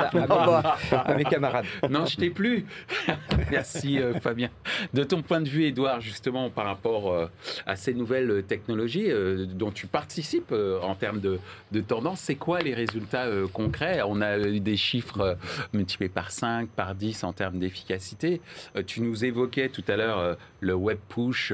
à, 0.93 1.15
mes, 1.17 1.25
camarades. 1.25 1.65
Non, 1.91 2.07
je 2.07 2.17
t'ai 2.17 2.31
plus. 2.31 2.65
Merci 3.51 3.99
Fabien. 4.23 4.51
De 4.95 5.03
ton 5.03 5.23
point 5.23 5.41
de 5.41 5.49
vue, 5.49 5.65
Edouard, 5.65 6.01
justement 6.01 6.49
par 6.49 6.67
rapport 6.67 7.29
à 7.67 7.77
ces 7.77 7.93
nouvelles 7.93 8.45
technologies 8.45 9.09
dont 9.53 9.73
tu 9.73 9.89
participes 9.89 10.55
en 10.83 10.95
termes 10.95 11.21
de, 11.21 11.41
de 11.73 11.81
tendance, 11.81 12.21
c'est 12.21 12.37
quoi 12.37 12.61
les 12.61 12.75
résultats 12.75 13.27
concrets? 13.53 14.01
On 14.07 14.21
a 14.21 14.39
eu 14.39 14.61
des 14.61 14.77
chiffres 14.77 15.37
multipliés 15.73 16.09
par 16.09 16.31
5, 16.31 16.69
par 16.69 16.95
10 16.95 17.25
en 17.25 17.33
termes 17.33 17.59
d'efficacité. 17.59 18.41
tu 18.87 19.01
nous 19.01 19.25
évoquais 19.25 19.69
tout 19.69 19.85
à 19.89 19.97
l'heure 19.97 20.37
le 20.61 20.75
web 20.75 20.99
push, 21.09 21.53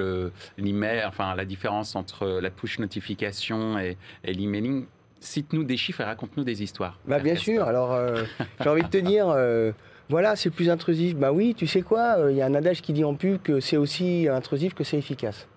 l'email, 0.58 1.04
enfin 1.06 1.34
la 1.34 1.44
différence 1.44 1.96
entre 1.96 2.33
la 2.40 2.50
push 2.50 2.78
notification 2.78 3.78
et, 3.78 3.96
l'emailing. 4.24 4.86
Cite-nous 5.20 5.64
des 5.64 5.78
chiffres 5.78 6.02
et 6.02 6.04
raconte-nous 6.04 6.44
des 6.44 6.62
histoires. 6.62 6.98
Bah, 7.06 7.18
bien 7.18 7.34
sûr. 7.34 7.64
Alors, 7.64 7.92
euh, 7.92 8.24
j'ai 8.62 8.68
envie 8.68 8.82
de 8.82 8.88
te 8.88 8.98
dire, 8.98 9.28
euh, 9.28 9.72
voilà, 10.10 10.36
c'est 10.36 10.50
plus 10.50 10.68
intrusif. 10.68 11.16
Bah 11.16 11.32
oui, 11.32 11.54
tu 11.56 11.66
sais 11.66 11.80
quoi 11.80 12.18
euh, 12.18 12.30
Il 12.30 12.36
y 12.36 12.42
a 12.42 12.46
un 12.46 12.54
adage 12.54 12.82
qui 12.82 12.92
dit 12.92 13.04
en 13.04 13.14
pub 13.14 13.40
que 13.40 13.60
c'est 13.60 13.78
aussi 13.78 14.28
intrusif 14.28 14.74
que 14.74 14.84
c'est 14.84 14.98
efficace. 14.98 15.48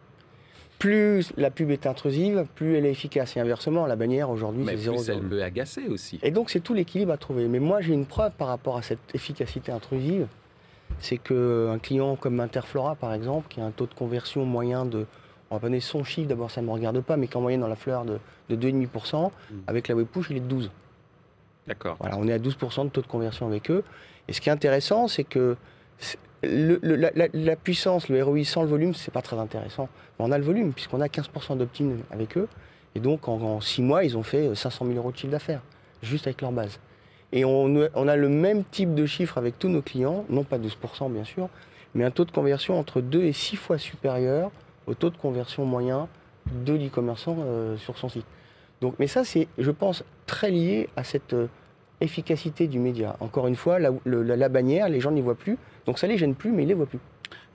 Plus 0.80 1.34
la 1.38 1.50
pub 1.50 1.72
est 1.72 1.88
intrusive, 1.88 2.46
plus 2.56 2.78
elle 2.78 2.86
est 2.86 2.92
efficace. 2.92 3.36
Et 3.36 3.40
inversement, 3.40 3.88
la 3.88 3.96
bannière 3.96 4.30
aujourd'hui, 4.30 4.64
c'est 4.68 4.78
zéro. 4.78 4.98
Plus 4.98 5.10
elle 5.10 5.22
peut 5.22 5.44
agacer 5.44 5.88
aussi. 5.88 6.20
Et 6.24 6.32
donc, 6.32 6.50
c'est 6.50 6.60
tout 6.62 6.74
l'équilibre 6.74 7.12
à 7.12 7.18
trouver. 7.18 7.48
Mais 7.48 7.60
moi, 7.60 7.82
j'ai 7.82 7.94
une 7.94 8.06
preuve 8.06 8.32
par 8.38 8.48
rapport 8.48 8.78
à 8.78 8.84
cette 8.84 9.14
efficacité 9.14 9.72
intrusive. 9.72 10.28
C'est 11.00 11.18
qu'un 11.18 11.80
client 11.80 12.16
comme 12.16 12.40
Interflora, 12.40 12.96
par 12.96 13.14
exemple, 13.14 13.48
qui 13.50 13.60
a 13.60 13.66
un 13.66 13.72
taux 13.72 13.88
de 13.88 13.94
conversion 13.94 14.46
moyen 14.46 14.86
de 14.86 15.06
on 15.50 15.56
va 15.56 15.62
donner 15.62 15.80
son 15.80 16.04
chiffre, 16.04 16.28
d'abord 16.28 16.52
ça 16.52 16.62
ne 16.62 16.68
me 16.68 16.72
regarde 16.72 17.00
pas, 17.02 17.18
mais 17.18 17.28
qu'en 17.28 17.42
moyenne 17.42 17.62
dans 17.62 17.68
la 17.68 17.76
fleur 17.76 18.06
de, 18.06 18.20
2,5%, 18.52 19.32
mm. 19.32 19.56
avec 19.68 19.88
la 19.88 19.96
web 19.96 20.08
push, 20.08 20.28
il 20.30 20.38
est 20.38 20.42
de 20.42 20.48
12. 20.48 20.72
D'accord. 21.68 21.98
Voilà, 22.00 22.18
on 22.18 22.28
est 22.28 22.34
à 22.34 22.40
12% 22.40 22.86
de 22.86 22.90
taux 22.90 23.02
de 23.02 23.08
conversion 23.08 23.48
avec 23.48 23.70
eux. 23.70 23.84
Et 24.28 24.34
ce 24.34 24.42
qui 24.42 24.50
est 24.50 24.52
intéressant, 24.52 25.08
c'est 25.08 25.24
que 25.24 25.58
la, 26.44 27.56
puissance, 27.56 28.10
le 28.10 28.24
ROI 28.24 28.44
sans 28.46 28.62
le 28.62 28.68
volume, 28.68 28.94
c'est 28.94 29.12
pas 29.12 29.22
très 29.22 29.38
intéressant. 29.38 29.90
Mais 30.18 30.26
on 30.26 30.32
a 30.32 30.38
le 30.38 30.44
volume, 30.44 30.74
puisqu'on 30.74 31.02
a 31.02 31.08
15% 31.08 31.58
d'opt-in 31.58 31.98
avec 32.12 32.38
eux. 32.38 32.48
Et 32.96 33.00
donc, 33.00 33.28
en, 33.28 33.60
6 33.60 33.82
mois, 33.82 34.04
ils 34.04 34.18
ont 34.18 34.24
fait 34.24 34.54
500 34.56 34.86
000 34.86 34.98
euros 34.98 35.12
de 35.12 35.18
chiffre 35.18 35.32
d'affaires, 35.32 35.62
juste 36.02 36.28
avec 36.28 36.42
leur 36.42 36.52
base. 36.52 36.80
Et 37.34 37.44
on, 37.44 37.90
on, 37.94 38.08
a 38.08 38.16
le 38.16 38.30
même 38.30 38.64
type 38.64 38.96
de 38.96 39.06
chiffre 39.06 39.38
avec 39.38 39.60
tous 39.60 39.68
nos 39.68 39.82
clients, 39.82 40.26
non 40.30 40.46
pas 40.46 40.58
12% 40.58 41.12
bien 41.12 41.26
sûr, 41.26 41.50
mais 41.94 42.06
un 42.06 42.12
taux 42.12 42.24
de 42.24 42.32
conversion 42.32 42.80
entre 42.80 43.02
2 43.02 43.24
et 43.24 43.34
6 43.34 43.58
fois 43.58 43.78
supérieur 43.78 44.50
au 44.88 44.94
taux 44.94 45.10
de 45.10 45.18
conversion 45.18 45.66
moyen 45.66 46.08
de 46.66 46.74
l'e-commerçant 46.74 47.38
euh, 47.40 47.78
sur 47.78 47.98
son 47.98 48.10
site. 48.10 48.26
Donc, 48.82 48.96
mais 49.00 49.08
ça, 49.08 49.24
c'est, 49.24 49.48
je 49.58 49.72
pense, 49.72 50.04
très 50.26 50.50
lié 50.50 50.90
à 50.96 51.04
cette 51.04 51.34
euh, 51.34 51.48
efficacité 52.00 52.68
du 52.68 52.80
média. 52.80 53.18
Encore 53.20 53.48
une 53.48 53.56
fois, 53.56 53.80
la, 53.80 53.92
la, 54.06 54.50
bannière, 54.50 54.88
les 54.88 55.00
gens 55.00 55.12
n'y 55.12 55.22
voient 55.22 55.36
plus, 55.36 55.58
donc 55.86 56.00
ça 56.00 56.08
les 56.08 56.18
gêne 56.18 56.36
plus, 56.36 56.52
mais 56.52 56.64
ils 56.64 56.68
les 56.68 56.74
voient 56.74 56.86
plus. 56.86 57.00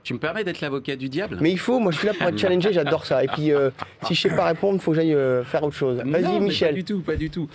Tu 0.03 0.13
me 0.13 0.19
permets 0.19 0.43
d'être 0.43 0.59
l'avocat 0.59 0.97
du 0.97 1.07
diable? 1.07 1.37
Mais 1.39 1.51
il 1.51 1.59
faut, 1.59 1.79
moi 1.79 1.91
je 1.93 1.97
suis 1.97 2.07
là 2.07 2.13
pour 2.13 2.27
être 2.27 2.37
challengé, 2.37 2.73
j'adore 2.73 3.05
ça. 3.05 3.23
Et 3.23 3.27
puis 3.27 3.53
euh, 3.53 3.69
si 4.05 4.15
je 4.15 4.21
sais 4.21 4.35
pas 4.35 4.45
répondre, 4.45 4.75
il 4.75 4.81
faut 4.81 4.91
que 4.91 4.97
j'aille 4.97 5.15
faire 5.45 5.63
autre 5.63 5.75
chose. 5.75 6.01
Vas-y 6.05 6.39
Michel. 6.41 6.69
Pas 6.69 6.75
du 6.75 6.83
tout, 6.83 6.99
pas 7.01 7.15
du 7.15 7.29
tout. 7.29 7.47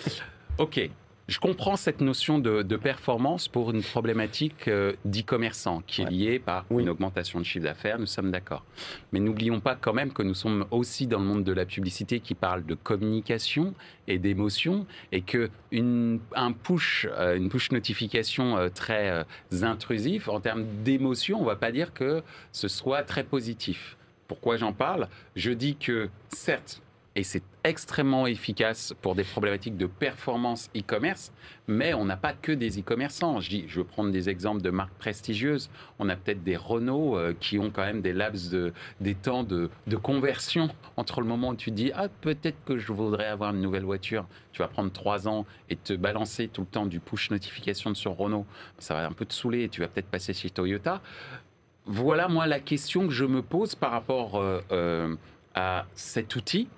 Ok, 0.57 0.89
je 1.29 1.39
comprends 1.39 1.75
cette 1.75 2.01
notion 2.01 2.39
de, 2.39 2.75
performance 2.75 3.47
pour 3.47 3.71
une 3.71 3.83
problématique 3.83 4.67
euh, 4.67 4.93
d'e-commerçant 5.05 5.83
qui 5.85 6.01
est 6.01 6.09
liée 6.09 6.39
par 6.39 6.65
une 6.71 6.89
augmentation 6.89 7.39
de 7.39 7.45
chiffre 7.45 7.65
d'affaires, 7.65 7.99
nous 7.99 8.07
sommes 8.07 8.31
d'accord. 8.31 8.65
Mais 9.11 9.19
n'oublions 9.19 9.59
pas 9.59 9.75
quand 9.75 9.93
même 9.93 10.11
que 10.11 10.23
nous 10.23 10.33
sommes 10.33 10.65
aussi 10.71 11.05
dans 11.05 11.19
le 11.19 11.25
monde 11.25 11.43
de 11.43 11.53
la 11.53 11.65
publicité 11.65 12.19
qui 12.19 12.33
parle 12.33 12.65
de 12.65 12.73
communication 12.73 13.75
et 14.07 14.17
d'émotion 14.17 14.87
et 15.11 15.21
que 15.21 15.51
une, 15.71 16.19
un 16.35 16.51
push, 16.51 17.07
euh, 17.11 17.37
une 17.37 17.49
push 17.49 17.71
notification 17.71 18.57
euh, 18.57 18.69
très 18.69 19.23
intrusif 19.61 20.29
en 20.29 20.39
termes 20.39 20.65
d'émotion, 20.83 21.37
on 21.37 21.43
ne 21.43 21.47
va 21.47 21.55
pas 21.55 21.71
dire 21.71 21.93
que 21.93 22.23
ce 22.51 22.67
soit 22.67 23.03
très 23.03 23.23
positif. 23.23 23.97
Pourquoi 24.27 24.57
j'en 24.57 24.73
parle? 24.73 25.07
Je 25.35 25.51
dis 25.51 25.75
que 25.75 26.09
certes, 26.29 26.81
et 27.19 27.23
c'est 27.23 27.43
extrêmement 27.65 28.27
efficace 28.27 28.93
pour 29.01 29.13
des 29.13 29.25
problématiques 29.25 29.75
de 29.75 29.87
performance 29.87 30.69
e-commerce, 30.73 31.33
mais 31.67 31.93
on 31.93 32.05
n'a 32.05 32.15
pas 32.15 32.31
que 32.31 32.53
des 32.53 32.79
e-commerçants. 32.79 33.41
Je, 33.41 33.57
je 33.67 33.79
veux 33.79 33.83
prendre 33.83 34.09
des 34.09 34.29
exemples 34.29 34.61
de 34.61 34.69
marques 34.69 34.93
prestigieuses. 34.93 35.69
On 35.99 36.07
a 36.07 36.15
peut-être 36.15 36.43
des 36.45 36.55
Renault 36.55 37.17
euh, 37.17 37.33
qui 37.37 37.59
ont 37.59 37.71
quand 37.71 37.83
même 37.83 38.01
des 38.01 38.13
laps 38.13 38.49
de, 38.51 38.71
des 39.01 39.15
temps 39.15 39.43
de, 39.43 39.69
conversion 40.01 40.69
entre 40.95 41.19
le 41.19 41.27
moment 41.27 41.49
où 41.49 41.55
tu 41.55 41.71
dis 41.71 41.91
ah 41.93 42.07
peut-être 42.21 42.63
que 42.63 42.77
je 42.77 42.93
voudrais 42.93 43.27
avoir 43.27 43.53
une 43.53 43.61
nouvelle 43.61 43.83
voiture. 43.83 44.25
Tu 44.53 44.61
vas 44.61 44.69
prendre 44.69 44.89
trois 44.89 45.27
ans 45.27 45.45
et 45.69 45.75
te 45.75 45.91
balancer 45.91 46.47
tout 46.47 46.61
le 46.61 46.67
temps 46.67 46.85
du 46.85 47.01
push 47.01 47.31
notification 47.31 47.93
sur 47.95 48.15
Renault. 48.15 48.45
Ça 48.77 48.93
va 48.93 49.05
un 49.05 49.11
peu 49.11 49.25
te 49.25 49.33
saouler 49.33 49.63
et 49.63 49.69
tu 49.69 49.81
vas 49.81 49.89
peut-être 49.89 50.09
passer 50.09 50.33
chez 50.33 50.49
Toyota. 50.49 51.01
Voilà 51.85 52.29
moi 52.29 52.47
la 52.47 52.61
question 52.61 53.07
que 53.07 53.13
je 53.13 53.25
me 53.25 53.41
pose 53.41 53.75
par 53.75 53.91
rapport 53.91 54.37
euh, 54.37 54.61
euh, 54.71 55.15
à 55.53 55.85
cet 55.95 56.37
outil 56.37 56.69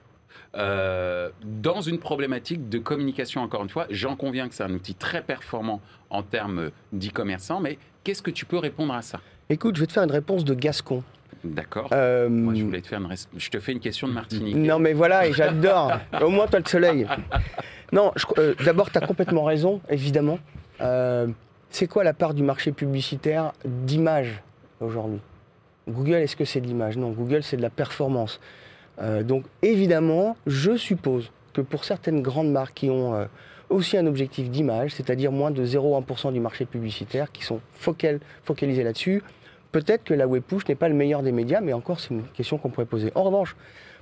euh, 0.55 1.29
dans 1.43 1.81
une 1.81 1.97
problématique 1.99 2.67
de 2.69 2.77
communication, 2.77 3.41
encore 3.41 3.63
une 3.63 3.69
fois. 3.69 3.85
J'en 3.89 4.15
conviens 4.15 4.49
que 4.49 4.55
c'est 4.55 4.63
un 4.63 4.73
outil 4.73 4.95
très 4.95 5.21
performant 5.21 5.81
en 6.09 6.23
termes 6.23 6.71
d'e-commerçant, 6.91 7.59
mais 7.61 7.77
qu'est-ce 8.03 8.21
que 8.21 8.31
tu 8.31 8.45
peux 8.45 8.57
répondre 8.57 8.93
à 8.93 9.01
ça? 9.01 9.19
Écoute, 9.49 9.75
je 9.75 9.81
vais 9.81 9.87
te 9.87 9.93
faire 9.93 10.03
une 10.03 10.11
réponse 10.11 10.43
de 10.43 10.53
Gascon. 10.53 11.03
D'accord. 11.43 11.89
Euh, 11.93 12.29
Moi, 12.29 12.53
je 12.53 12.63
voulais 12.63 12.81
te 12.81 12.87
faire 12.87 12.99
une. 12.99 13.07
Je 13.37 13.49
te 13.49 13.59
fais 13.59 13.71
une 13.71 13.79
question 13.79 14.07
de 14.07 14.13
Martinique. 14.13 14.55
Non, 14.55 14.77
mais 14.77 14.93
voilà, 14.93 15.25
et 15.27 15.33
j'adore. 15.33 15.93
Au 16.21 16.29
moins, 16.29 16.47
tu 16.47 16.55
as 16.55 16.59
le 16.59 16.65
soleil. 16.65 17.07
Non, 17.93 18.11
euh, 18.37 18.53
d'abord, 18.63 18.91
tu 18.91 18.97
as 18.97 19.01
complètement 19.01 19.43
raison, 19.43 19.81
évidemment. 19.89 20.39
c'est 21.69 21.87
quoi 21.87 22.03
la 22.03 22.13
part 22.13 22.33
du 22.33 22.43
marché 22.43 22.71
publicitaire 22.71 23.53
d'image 23.65 24.41
aujourd'hui? 24.81 25.19
Google, 25.89 26.15
est-ce 26.15 26.35
que 26.35 26.45
c'est 26.45 26.61
de 26.61 26.67
l'image? 26.67 26.97
Non, 26.97 27.11
Google, 27.11 27.41
c'est 27.43 27.57
de 27.57 27.61
la 27.61 27.69
performance. 27.69 28.39
Euh, 28.99 29.23
donc 29.23 29.43
évidemment, 29.62 30.36
je 30.47 30.75
suppose 30.75 31.32
que 31.54 31.62
pour 31.62 31.84
certaines 31.84 32.21
grandes 32.21 32.51
marques 32.51 32.75
qui 32.75 32.89
ont 32.89 33.13
euh, 33.15 33.25
aussi 33.69 33.97
un 33.97 34.06
objectif 34.06 34.49
d'image, 34.49 34.93
c'est-à-dire 34.93 35.32
moins 35.32 35.51
de 35.51 35.65
0,1% 35.65 36.34
du 36.34 36.39
marché 36.39 36.65
publicitaire, 36.65 37.32
qui 37.32 37.43
sont 37.43 37.60
focalisés 37.73 38.84
là-dessus, 38.84 39.23
peut-être 39.71 40.04
que 40.04 40.13
la 40.13 40.27
web 40.27 40.43
push 40.43 40.67
n'est 40.67 40.75
pas 40.75 40.89
le 40.89 40.95
meilleur 40.95 41.23
des 41.23 41.32
médias, 41.32 41.62
mais 41.62 41.73
encore 41.73 41.99
c'est 41.99 42.12
une 42.12 42.23
question 42.23 42.58
qu'on 42.58 42.69
pourrait 42.69 42.86
poser. 42.86 43.12
En 43.15 43.23
revanche, 43.23 43.56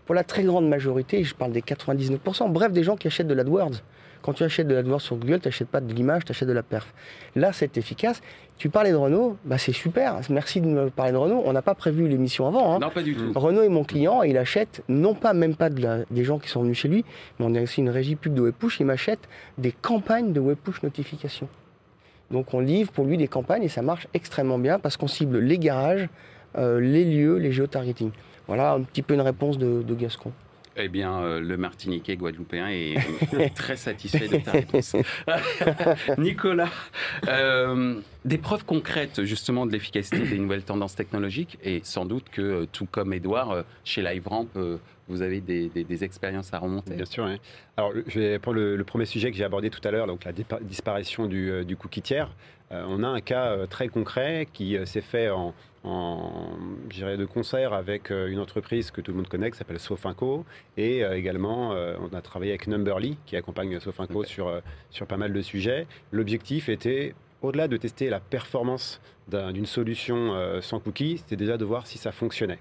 pour 0.05 0.15
la 0.15 0.23
très 0.23 0.43
grande 0.43 0.67
majorité, 0.67 1.23
je 1.23 1.35
parle 1.35 1.51
des 1.51 1.61
99%, 1.61 2.51
bref, 2.51 2.71
des 2.71 2.83
gens 2.83 2.95
qui 2.95 3.07
achètent 3.07 3.27
de 3.27 3.33
l'AdWords, 3.33 3.81
quand 4.21 4.33
tu 4.33 4.43
achètes 4.43 4.67
de 4.67 4.75
l'AdWords 4.75 5.01
sur 5.01 5.15
Google, 5.15 5.39
tu 5.39 5.47
n'achètes 5.47 5.67
pas 5.67 5.81
de 5.81 5.93
l'image, 5.93 6.25
tu 6.25 6.31
achètes 6.31 6.47
de 6.47 6.53
la 6.53 6.63
perf. 6.63 6.93
Là, 7.35 7.53
c'est 7.53 7.77
efficace. 7.77 8.21
Tu 8.57 8.69
parlais 8.69 8.91
de 8.91 8.95
Renault, 8.95 9.37
bah 9.45 9.57
c'est 9.57 9.71
super. 9.71 10.19
Merci 10.29 10.59
de 10.59 10.67
me 10.67 10.89
parler 10.89 11.13
de 11.13 11.17
Renault. 11.17 11.41
On 11.45 11.53
n'a 11.53 11.61
pas 11.61 11.75
prévu 11.75 12.07
l'émission 12.07 12.45
avant. 12.47 12.73
Hein. 12.75 12.79
Non, 12.79 12.89
pas 12.89 13.01
du 13.01 13.15
tout. 13.15 13.31
Renault 13.33 13.63
est 13.63 13.69
mon 13.69 13.85
client 13.85 14.21
et 14.21 14.29
il 14.29 14.37
achète, 14.37 14.83
non 14.89 15.13
pas 15.13 15.33
même 15.33 15.55
pas 15.55 15.69
de 15.69 16.05
des 16.11 16.23
gens 16.25 16.39
qui 16.39 16.49
sont 16.49 16.61
venus 16.63 16.77
chez 16.77 16.89
lui, 16.89 17.05
mais 17.39 17.45
on 17.47 17.55
a 17.55 17.61
aussi 17.61 17.79
une 17.79 17.89
régie 17.89 18.15
pub 18.15 18.33
de 18.33 18.41
web 18.41 18.53
push. 18.53 18.79
Il 18.81 18.85
m'achète 18.85 19.29
des 19.57 19.71
campagnes 19.71 20.33
de 20.33 20.39
web 20.41 20.57
push 20.61 20.83
notification. 20.83 21.47
Donc 22.31 22.53
on 22.53 22.59
livre 22.59 22.91
pour 22.91 23.05
lui 23.05 23.17
des 23.17 23.27
campagnes 23.27 23.63
et 23.63 23.69
ça 23.69 23.81
marche 23.81 24.07
extrêmement 24.13 24.59
bien 24.59 24.79
parce 24.79 24.97
qu'on 24.97 25.07
cible 25.07 25.39
les 25.39 25.57
garages, 25.57 26.09
euh, 26.57 26.79
les 26.79 27.05
lieux, 27.05 27.37
les 27.37 27.51
géotargeting. 27.51 28.11
Voilà 28.47 28.73
un 28.73 28.81
petit 28.81 29.01
peu 29.01 29.13
une 29.13 29.21
réponse 29.21 29.57
de, 29.57 29.83
Gascon. 29.93 30.31
Eh 30.81 30.87
bien, 30.87 31.19
euh, 31.19 31.39
le 31.41 31.57
Martiniquais 31.57 32.15
guadeloupéen 32.15 32.69
est 32.69 32.95
très 33.55 33.75
satisfait 33.75 34.29
de 34.29 34.37
ta 34.37 34.51
réponse. 34.51 34.95
Nicolas, 36.17 36.69
euh, 37.27 37.99
des 38.23 38.37
preuves 38.37 38.63
concrètes 38.63 39.23
justement 39.23 39.65
de 39.65 39.73
l'efficacité 39.73 40.19
des 40.19 40.37
nouvelles 40.37 40.63
tendances 40.63 40.95
technologiques 40.95 41.57
et 41.63 41.81
sans 41.83 42.05
doute 42.05 42.25
que, 42.31 42.65
tout 42.71 42.87
comme 42.89 43.13
Edouard, 43.13 43.65
chez 43.83 44.01
LiveRamp, 44.01 44.47
vous 45.09 45.21
avez 45.21 45.41
des, 45.41 46.03
expériences 46.03 46.53
à 46.53 46.59
remonter. 46.59 46.93
Bien 46.93 47.05
sûr. 47.05 47.27
Alors, 47.75 47.91
je 48.07 48.19
vais 48.19 48.39
prendre 48.39 48.59
le, 48.59 48.83
premier 48.83 49.05
sujet 49.05 49.31
que 49.31 49.37
j'ai 49.37 49.43
abordé 49.43 49.69
tout 49.69 49.85
à 49.85 49.91
l'heure, 49.91 50.07
donc 50.07 50.23
la 50.23 50.31
disparition 50.61 51.25
du, 51.25 51.65
du 51.65 51.75
cookie 51.75 52.01
tiers. 52.01 52.29
on 52.71 53.03
a 53.03 53.07
un 53.07 53.21
cas 53.21 53.67
très 53.67 53.89
concret 53.89 54.47
qui 54.53 54.77
s'est 54.85 55.01
fait 55.01 55.29
en, 55.29 55.53
en 55.83 56.57
de 56.89 57.25
concert 57.25 57.73
avec 57.73 58.11
euh, 58.11 58.27
une 58.27 58.39
entreprise 58.39 58.91
que 58.91 59.01
tout 59.01 59.11
le 59.11 59.17
monde 59.17 59.27
connaît 59.27 59.51
qui 59.51 59.57
s'appelle 59.57 59.79
Sofinco 59.79 60.45
et 60.77 61.03
euh, 61.03 61.17
également 61.17 61.73
euh, 61.73 61.95
on 62.01 62.13
a 62.15 62.21
travaillé 62.21 62.51
avec 62.51 62.67
Numberly 62.67 63.17
qui 63.25 63.35
accompagne 63.35 63.79
Sofinco 63.79 64.23
sur, 64.23 64.61
sur 64.89 65.07
pas 65.07 65.17
mal 65.17 65.33
de 65.33 65.41
sujets. 65.41 65.87
L'objectif 66.11 66.69
était 66.69 67.15
au-delà 67.41 67.67
de 67.67 67.77
tester 67.77 68.09
la 68.09 68.19
performance 68.19 69.01
d'une 69.27 69.67
solution 69.67 70.33
sans 70.59 70.79
cookies, 70.79 71.19
c'était 71.19 71.35
déjà 71.35 71.55
de 71.57 71.63
voir 71.63 71.85
si 71.85 71.99
ça 71.99 72.11
fonctionnait. 72.11 72.59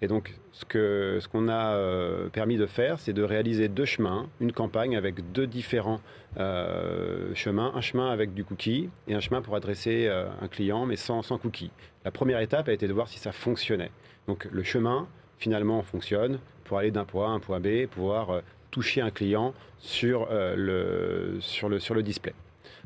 Et 0.00 0.08
donc, 0.08 0.34
ce 0.52 1.26
qu'on 1.28 1.48
a 1.48 1.74
euh, 1.74 2.28
permis 2.28 2.56
de 2.56 2.66
faire, 2.66 2.98
c'est 2.98 3.12
de 3.12 3.22
réaliser 3.22 3.68
deux 3.68 3.84
chemins, 3.84 4.28
une 4.40 4.52
campagne 4.52 4.96
avec 4.96 5.32
deux 5.32 5.46
différents 5.46 6.00
euh, 6.38 7.34
chemins, 7.34 7.72
un 7.74 7.80
chemin 7.80 8.10
avec 8.10 8.34
du 8.34 8.44
cookie 8.44 8.90
et 9.08 9.14
un 9.14 9.20
chemin 9.20 9.42
pour 9.42 9.56
adresser 9.56 10.06
euh, 10.06 10.28
un 10.40 10.48
client, 10.48 10.86
mais 10.86 10.96
sans, 10.96 11.22
sans 11.22 11.38
cookie. 11.38 11.70
La 12.04 12.10
première 12.10 12.40
étape 12.40 12.68
a 12.68 12.72
été 12.72 12.86
de 12.88 12.92
voir 12.92 13.08
si 13.08 13.18
ça 13.18 13.32
fonctionnait. 13.32 13.90
Donc, 14.26 14.48
le 14.50 14.62
chemin, 14.62 15.08
finalement, 15.38 15.82
fonctionne 15.82 16.38
pour 16.64 16.78
aller 16.78 16.90
d'un 16.90 17.04
point 17.04 17.28
A 17.28 17.30
à 17.30 17.32
un 17.32 17.40
point 17.40 17.60
B, 17.60 17.86
pouvoir 17.86 18.42
toucher 18.70 19.00
un 19.00 19.10
client 19.10 19.52
sur, 19.78 20.28
le, 20.30 21.36
sur, 21.40 21.68
le, 21.68 21.78
sur 21.78 21.94
le 21.94 22.02
display. 22.02 22.34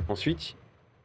Ensuite, 0.08 0.56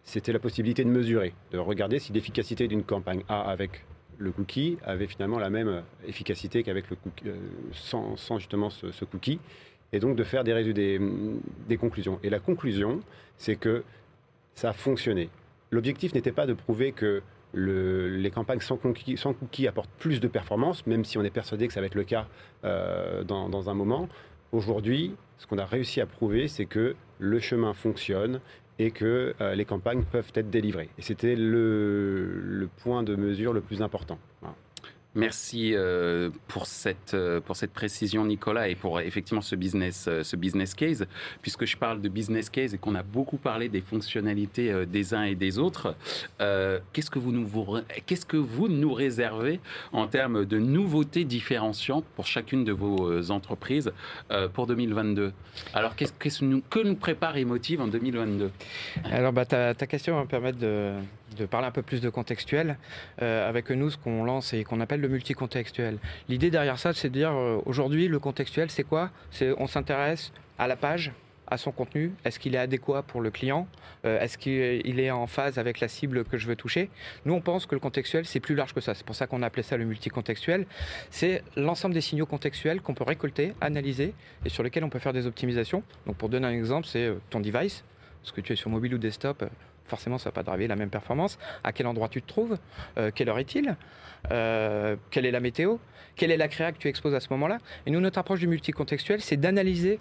c'était 0.03 0.33
la 0.33 0.39
possibilité 0.39 0.83
de 0.83 0.89
mesurer, 0.89 1.33
de 1.51 1.57
regarder 1.57 1.99
si 1.99 2.11
l'efficacité 2.11 2.67
d'une 2.67 2.83
campagne 2.83 3.23
A 3.29 3.41
avec 3.41 3.85
le 4.21 4.31
cookie 4.31 4.77
avait 4.85 5.07
finalement 5.07 5.39
la 5.39 5.49
même 5.49 5.83
efficacité 6.07 6.63
qu'avec 6.63 6.89
le 6.89 6.95
cookie, 6.95 7.27
euh, 7.27 7.35
sans, 7.73 8.37
justement 8.37 8.69
ce, 8.69 9.05
cookie, 9.05 9.39
et 9.91 9.99
donc 9.99 10.15
de 10.15 10.23
faire 10.23 10.43
des, 10.43 10.73
des, 10.73 10.99
des 11.67 11.77
conclusions. 11.77 12.19
Et 12.23 12.29
la 12.29 12.39
conclusion, 12.39 13.01
c'est 13.37 13.55
que 13.55 13.83
ça 14.55 14.69
a 14.69 14.73
fonctionné. 14.73 15.29
L'objectif 15.71 16.13
n'était 16.13 16.31
pas 16.31 16.45
de 16.45 16.53
prouver 16.53 16.91
que 16.91 17.21
les 17.53 18.31
campagnes 18.31 18.59
sans 18.59 18.77
cookie, 18.77 19.67
apportent 19.67 19.89
plus 19.99 20.19
de 20.19 20.27
performance, 20.27 20.85
même 20.87 21.03
si 21.03 21.17
on 21.17 21.23
est 21.23 21.31
persuadé 21.31 21.67
que 21.67 21.73
ça 21.73 21.81
va 21.81 21.87
être 21.87 21.95
le 21.95 22.03
cas 22.03 22.27
euh, 22.63 23.23
dans, 23.23 23.69
un 23.69 23.73
moment. 23.73 24.07
Aujourd'hui, 24.51 25.15
ce 25.37 25.47
qu'on 25.47 25.57
a 25.57 25.65
réussi 25.65 26.01
à 26.01 26.05
prouver, 26.05 26.47
c'est 26.47 26.65
que 26.65 26.95
le 27.19 27.39
chemin 27.39 27.73
fonctionne 27.73 28.39
et 28.79 28.91
que 28.91 29.33
euh, 29.41 29.55
les 29.55 29.65
campagnes 29.65 30.03
peuvent 30.03 30.31
être 30.35 30.49
délivrées. 30.49 30.89
Et 30.97 31.01
c'était 31.01 31.35
le, 31.35 32.69
point 32.83 33.03
de 33.03 33.15
mesure 33.15 33.53
le 33.53 33.61
plus 33.61 33.81
important. 33.81 34.17
Merci 35.13 35.73
euh, 35.73 36.29
pour, 36.47 36.67
cette, 36.67 37.15
euh, 37.15 37.41
pour 37.41 37.57
cette 37.57 37.73
précision, 37.73 38.23
Nicolas, 38.23 38.69
et 38.69 38.75
pour 38.75 39.01
effectivement 39.01 39.41
ce 39.41 39.57
business, 39.57 40.05
euh, 40.07 40.23
ce 40.23 40.37
business 40.37 40.73
case. 40.73 41.05
Puisque 41.41 41.65
je 41.65 41.75
parle 41.75 41.99
de 41.99 42.07
business 42.07 42.49
case 42.49 42.73
et 42.73 42.77
qu'on 42.77 42.95
a 42.95 43.03
beaucoup 43.03 43.35
parlé 43.35 43.67
des 43.67 43.81
fonctionnalités 43.81 44.85
des 44.85 45.13
uns 45.13 45.23
et 45.23 45.35
des 45.35 45.57
autres, 45.57 45.95
qu'est-ce 46.39 47.09
que 47.09 47.19
vous 47.19 47.31
nous, 47.31 47.47
qu'est-ce 48.05 48.25
que 48.25 48.37
vous 48.37 48.67
nous 48.67 48.93
réservez 48.93 49.59
en 49.91 50.07
termes 50.07 50.45
de 50.45 50.59
nouveautés 50.59 51.25
différenciantes 51.25 52.05
pour 52.15 52.25
chacune 52.25 52.63
de 52.63 52.71
vos 52.71 53.31
entreprises 53.31 53.91
pour 54.53 54.67
2022 54.67 55.33
Alors, 55.73 55.95
qu'est-ce 55.95 56.13
que 56.13 56.45
nous, 56.45 56.61
que 56.69 56.79
nous 56.79 56.95
prépare 56.95 57.37
Emotive 57.37 57.81
en 57.81 57.87
2022 57.87 58.51
Alors, 59.05 59.33
bah, 59.33 59.45
ta, 59.45 59.73
ta 59.73 59.87
question 59.87 60.15
va 60.15 60.23
me 60.23 60.27
permettre 60.27 60.59
de 60.59 60.93
de 61.35 61.45
parler 61.45 61.67
un 61.67 61.71
peu 61.71 61.81
plus 61.81 62.01
de 62.01 62.09
contextuel. 62.09 62.77
Euh, 63.21 63.47
avec 63.47 63.69
nous, 63.69 63.89
ce 63.89 63.97
qu'on 63.97 64.23
lance 64.23 64.53
et 64.53 64.63
qu'on 64.63 64.79
appelle 64.79 65.01
le 65.01 65.07
multicontextuel. 65.07 65.97
L'idée 66.29 66.51
derrière 66.51 66.79
ça, 66.79 66.93
c'est 66.93 67.09
de 67.09 67.13
dire 67.13 67.31
euh, 67.31 67.61
aujourd'hui, 67.65 68.07
le 68.07 68.19
contextuel, 68.19 68.69
c'est 68.69 68.83
quoi? 68.83 69.09
On 69.57 69.67
s'intéresse 69.67 70.31
à 70.57 70.67
la 70.67 70.75
page, 70.75 71.11
à 71.47 71.57
son 71.57 71.71
contenu 71.71 72.13
Est-ce 72.23 72.39
qu'il 72.39 72.55
est 72.55 72.59
adéquat 72.59 73.03
pour 73.03 73.21
le 73.21 73.29
client? 73.29 73.67
Euh, 74.05 74.19
Est-ce 74.19 74.37
qu'il 74.37 74.99
est 74.99 75.11
en 75.11 75.27
phase 75.27 75.59
avec 75.59 75.79
la 75.79 75.87
cible 75.87 76.23
que 76.23 76.37
je 76.37 76.47
veux 76.47 76.55
toucher? 76.55 76.89
Nous, 77.25 77.33
on 77.33 77.41
pense 77.41 77.65
que 77.65 77.75
le 77.75 77.81
contextuel, 77.81 78.25
c'est 78.25 78.39
plus 78.39 78.55
large 78.55 78.73
que 78.73 78.79
ça. 78.81 78.93
C'est 78.93 79.05
pour 79.05 79.15
ça 79.15 79.27
qu'on 79.27 79.41
a 79.41 79.47
appelé 79.47 79.63
ça 79.63 79.77
le 79.77 79.85
multicontextuel. 79.85 80.65
C'est 81.09 81.43
l'ensemble 81.57 81.93
des 81.93 82.01
signaux 82.01 82.25
contextuels 82.25 82.81
qu'on 82.81 82.93
peut 82.93 83.03
récolter, 83.03 83.53
analyser 83.59 84.13
et 84.45 84.49
sur 84.49 84.63
lesquels 84.63 84.83
on 84.83 84.89
peut 84.89 84.99
faire 84.99 85.13
des 85.13 85.27
optimisations. 85.27 85.83
Donc, 86.07 86.15
pour 86.15 86.29
donner 86.29 86.47
un 86.47 86.53
exemple, 86.53 86.87
c'est 86.87 87.11
ton 87.29 87.41
device. 87.41 87.83
Est-ce 88.23 88.31
que 88.31 88.41
tu 88.41 88.53
es 88.53 88.55
sur 88.55 88.69
mobile 88.69 88.93
ou 88.95 88.97
desktop 88.97 89.43
forcément 89.91 90.17
ça 90.17 90.29
va 90.29 90.33
pas 90.33 90.43
driver 90.43 90.67
la 90.67 90.77
même 90.77 90.89
performance. 90.89 91.37
À 91.63 91.73
quel 91.73 91.85
endroit 91.85 92.07
tu 92.09 92.21
te 92.21 92.27
trouves? 92.27 92.57
Euh, 92.97 93.11
Quelle 93.13 93.29
heure 93.29 93.39
est-il? 93.39 93.75
Euh, 94.31 94.95
Quelle 95.11 95.25
est 95.25 95.31
la 95.31 95.41
météo? 95.41 95.77
Quelle 96.15 96.31
est 96.31 96.37
la 96.37 96.47
créa 96.47 96.71
que 96.71 96.77
tu 96.77 96.87
exposes 96.87 97.13
à 97.13 97.19
ce 97.19 97.27
moment-là? 97.31 97.57
Et 97.85 97.91
nous, 97.91 97.99
notre 97.99 98.19
approche 98.19 98.39
du 98.39 98.47
multicontextuel, 98.47 99.19
c'est 99.21 99.37
d'analyser 99.37 99.99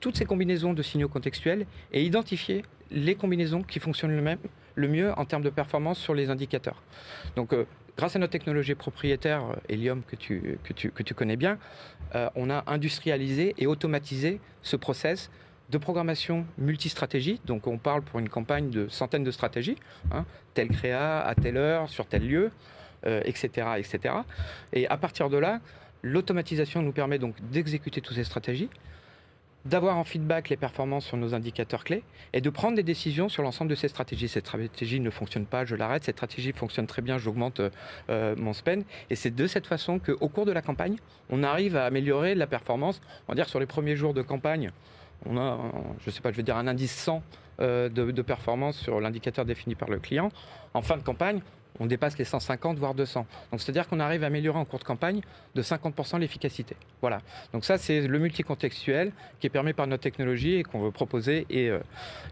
toutes 0.00 0.16
ces 0.16 0.24
combinaisons 0.24 0.72
de 0.74 0.82
signaux 0.82 1.08
contextuels 1.08 1.64
et 1.92 2.02
identifier 2.02 2.62
les 2.90 3.14
combinaisons 3.14 3.62
qui 3.62 3.78
fonctionnent 3.78 4.36
le 4.74 4.88
mieux 4.88 5.12
en 5.16 5.24
termes 5.24 5.42
de 5.42 5.50
performance 5.50 5.98
sur 5.98 6.14
les 6.14 6.28
indicateurs. 6.28 6.82
Donc, 7.36 7.52
euh, 7.52 7.66
grâce 7.96 8.16
à 8.16 8.18
notre 8.18 8.32
technologie 8.32 8.74
propriétaire, 8.74 9.42
Helium, 9.68 10.02
que 10.02 10.16
tu, 10.16 10.58
que 10.64 10.72
tu, 10.72 10.90
que 10.90 11.04
tu 11.04 11.14
connais 11.14 11.36
bien, 11.36 11.58
on 12.34 12.50
a 12.50 12.64
industrialisé 12.66 13.54
et 13.58 13.66
automatisé 13.68 14.40
ce 14.62 14.76
process 14.76 15.30
de 15.70 15.78
programmation 15.78 16.46
multistratégie. 16.58 17.40
Donc 17.44 17.66
on 17.66 17.78
parle 17.78 18.02
pour 18.02 18.18
une 18.18 18.28
campagne 18.28 18.70
de 18.70 18.88
centaines 18.88 19.24
de 19.24 19.30
stratégies, 19.30 19.76
hein, 20.12 20.24
telle 20.54 20.68
créa, 20.68 21.20
à 21.20 21.34
telle 21.34 21.56
heure, 21.56 21.88
sur 21.88 22.06
tel 22.06 22.26
lieu, 22.26 22.50
etc., 23.04 23.50
euh, 23.66 23.74
etc. 23.76 24.14
Et 24.72 24.86
à 24.88 24.96
partir 24.96 25.30
de 25.30 25.38
là, 25.38 25.60
l'automatisation 26.02 26.82
nous 26.82 26.92
permet 26.92 27.18
donc 27.18 27.34
d'exécuter 27.50 28.00
toutes 28.00 28.16
ces 28.16 28.24
stratégies, 28.24 28.68
d'avoir 29.66 29.98
en 29.98 30.04
feedback 30.04 30.48
les 30.48 30.56
performances 30.56 31.04
sur 31.04 31.18
nos 31.18 31.34
indicateurs 31.34 31.84
clés 31.84 32.02
et 32.32 32.40
de 32.40 32.48
prendre 32.48 32.76
des 32.76 32.82
décisions 32.82 33.28
sur 33.28 33.42
l'ensemble 33.42 33.70
de 33.70 33.74
ces 33.74 33.88
stratégies. 33.88 34.28
Cette 34.28 34.46
stratégie 34.46 35.00
ne 35.00 35.10
fonctionne 35.10 35.44
pas, 35.44 35.66
je 35.66 35.74
l'arrête. 35.76 36.02
Cette 36.04 36.16
stratégie 36.16 36.52
fonctionne 36.52 36.86
très 36.86 37.02
bien, 37.02 37.18
j'augmente 37.18 37.60
euh, 38.08 38.34
mon 38.36 38.54
spend. 38.54 38.84
Et 39.10 39.16
c'est 39.16 39.34
de 39.34 39.46
cette 39.46 39.66
façon 39.66 39.98
qu'au 39.98 40.28
cours 40.28 40.46
de 40.46 40.52
la 40.52 40.62
campagne, 40.62 40.96
on 41.28 41.42
arrive 41.42 41.76
à 41.76 41.84
améliorer 41.84 42.34
la 42.34 42.46
performance. 42.46 43.02
On 43.28 43.32
va 43.32 43.36
dire 43.36 43.48
sur 43.48 43.60
les 43.60 43.66
premiers 43.66 43.96
jours 43.96 44.14
de 44.14 44.22
campagne, 44.22 44.70
on 45.26 45.36
a, 45.36 45.58
je 46.04 46.10
sais 46.10 46.20
pas, 46.20 46.30
je 46.30 46.36
vais 46.36 46.42
dire 46.42 46.56
un 46.56 46.66
indice 46.66 46.94
100 46.94 47.22
euh, 47.60 47.88
de, 47.88 48.22
performance 48.22 48.76
sur 48.76 49.00
l'indicateur 49.00 49.44
défini 49.44 49.74
par 49.74 49.90
le 49.90 49.98
client. 49.98 50.30
En 50.74 50.82
fin 50.82 50.96
de 50.96 51.02
campagne, 51.02 51.40
on 51.78 51.86
dépasse 51.86 52.18
les 52.18 52.24
150 52.24 52.78
voire 52.78 52.94
200. 52.94 53.26
Donc 53.50 53.60
c'est-à-dire 53.60 53.88
qu'on 53.88 54.00
arrive 54.00 54.24
à 54.24 54.26
améliorer 54.26 54.58
en 54.58 54.64
cours 54.64 54.78
de 54.78 54.84
campagne 54.84 55.20
de 55.54 55.62
50% 55.62 56.18
l'efficacité. 56.18 56.76
Voilà. 57.00 57.20
Donc 57.52 57.64
ça 57.64 57.78
c'est 57.78 58.06
le 58.06 58.18
multicontextuel 58.18 59.12
qui 59.38 59.46
est 59.46 59.50
permis 59.50 59.72
par 59.72 59.86
notre 59.86 60.02
technologie 60.02 60.54
et 60.56 60.62
qu'on 60.62 60.80
veut 60.80 60.90
proposer 60.90 61.46
et, 61.50 61.70
euh, 61.70 61.78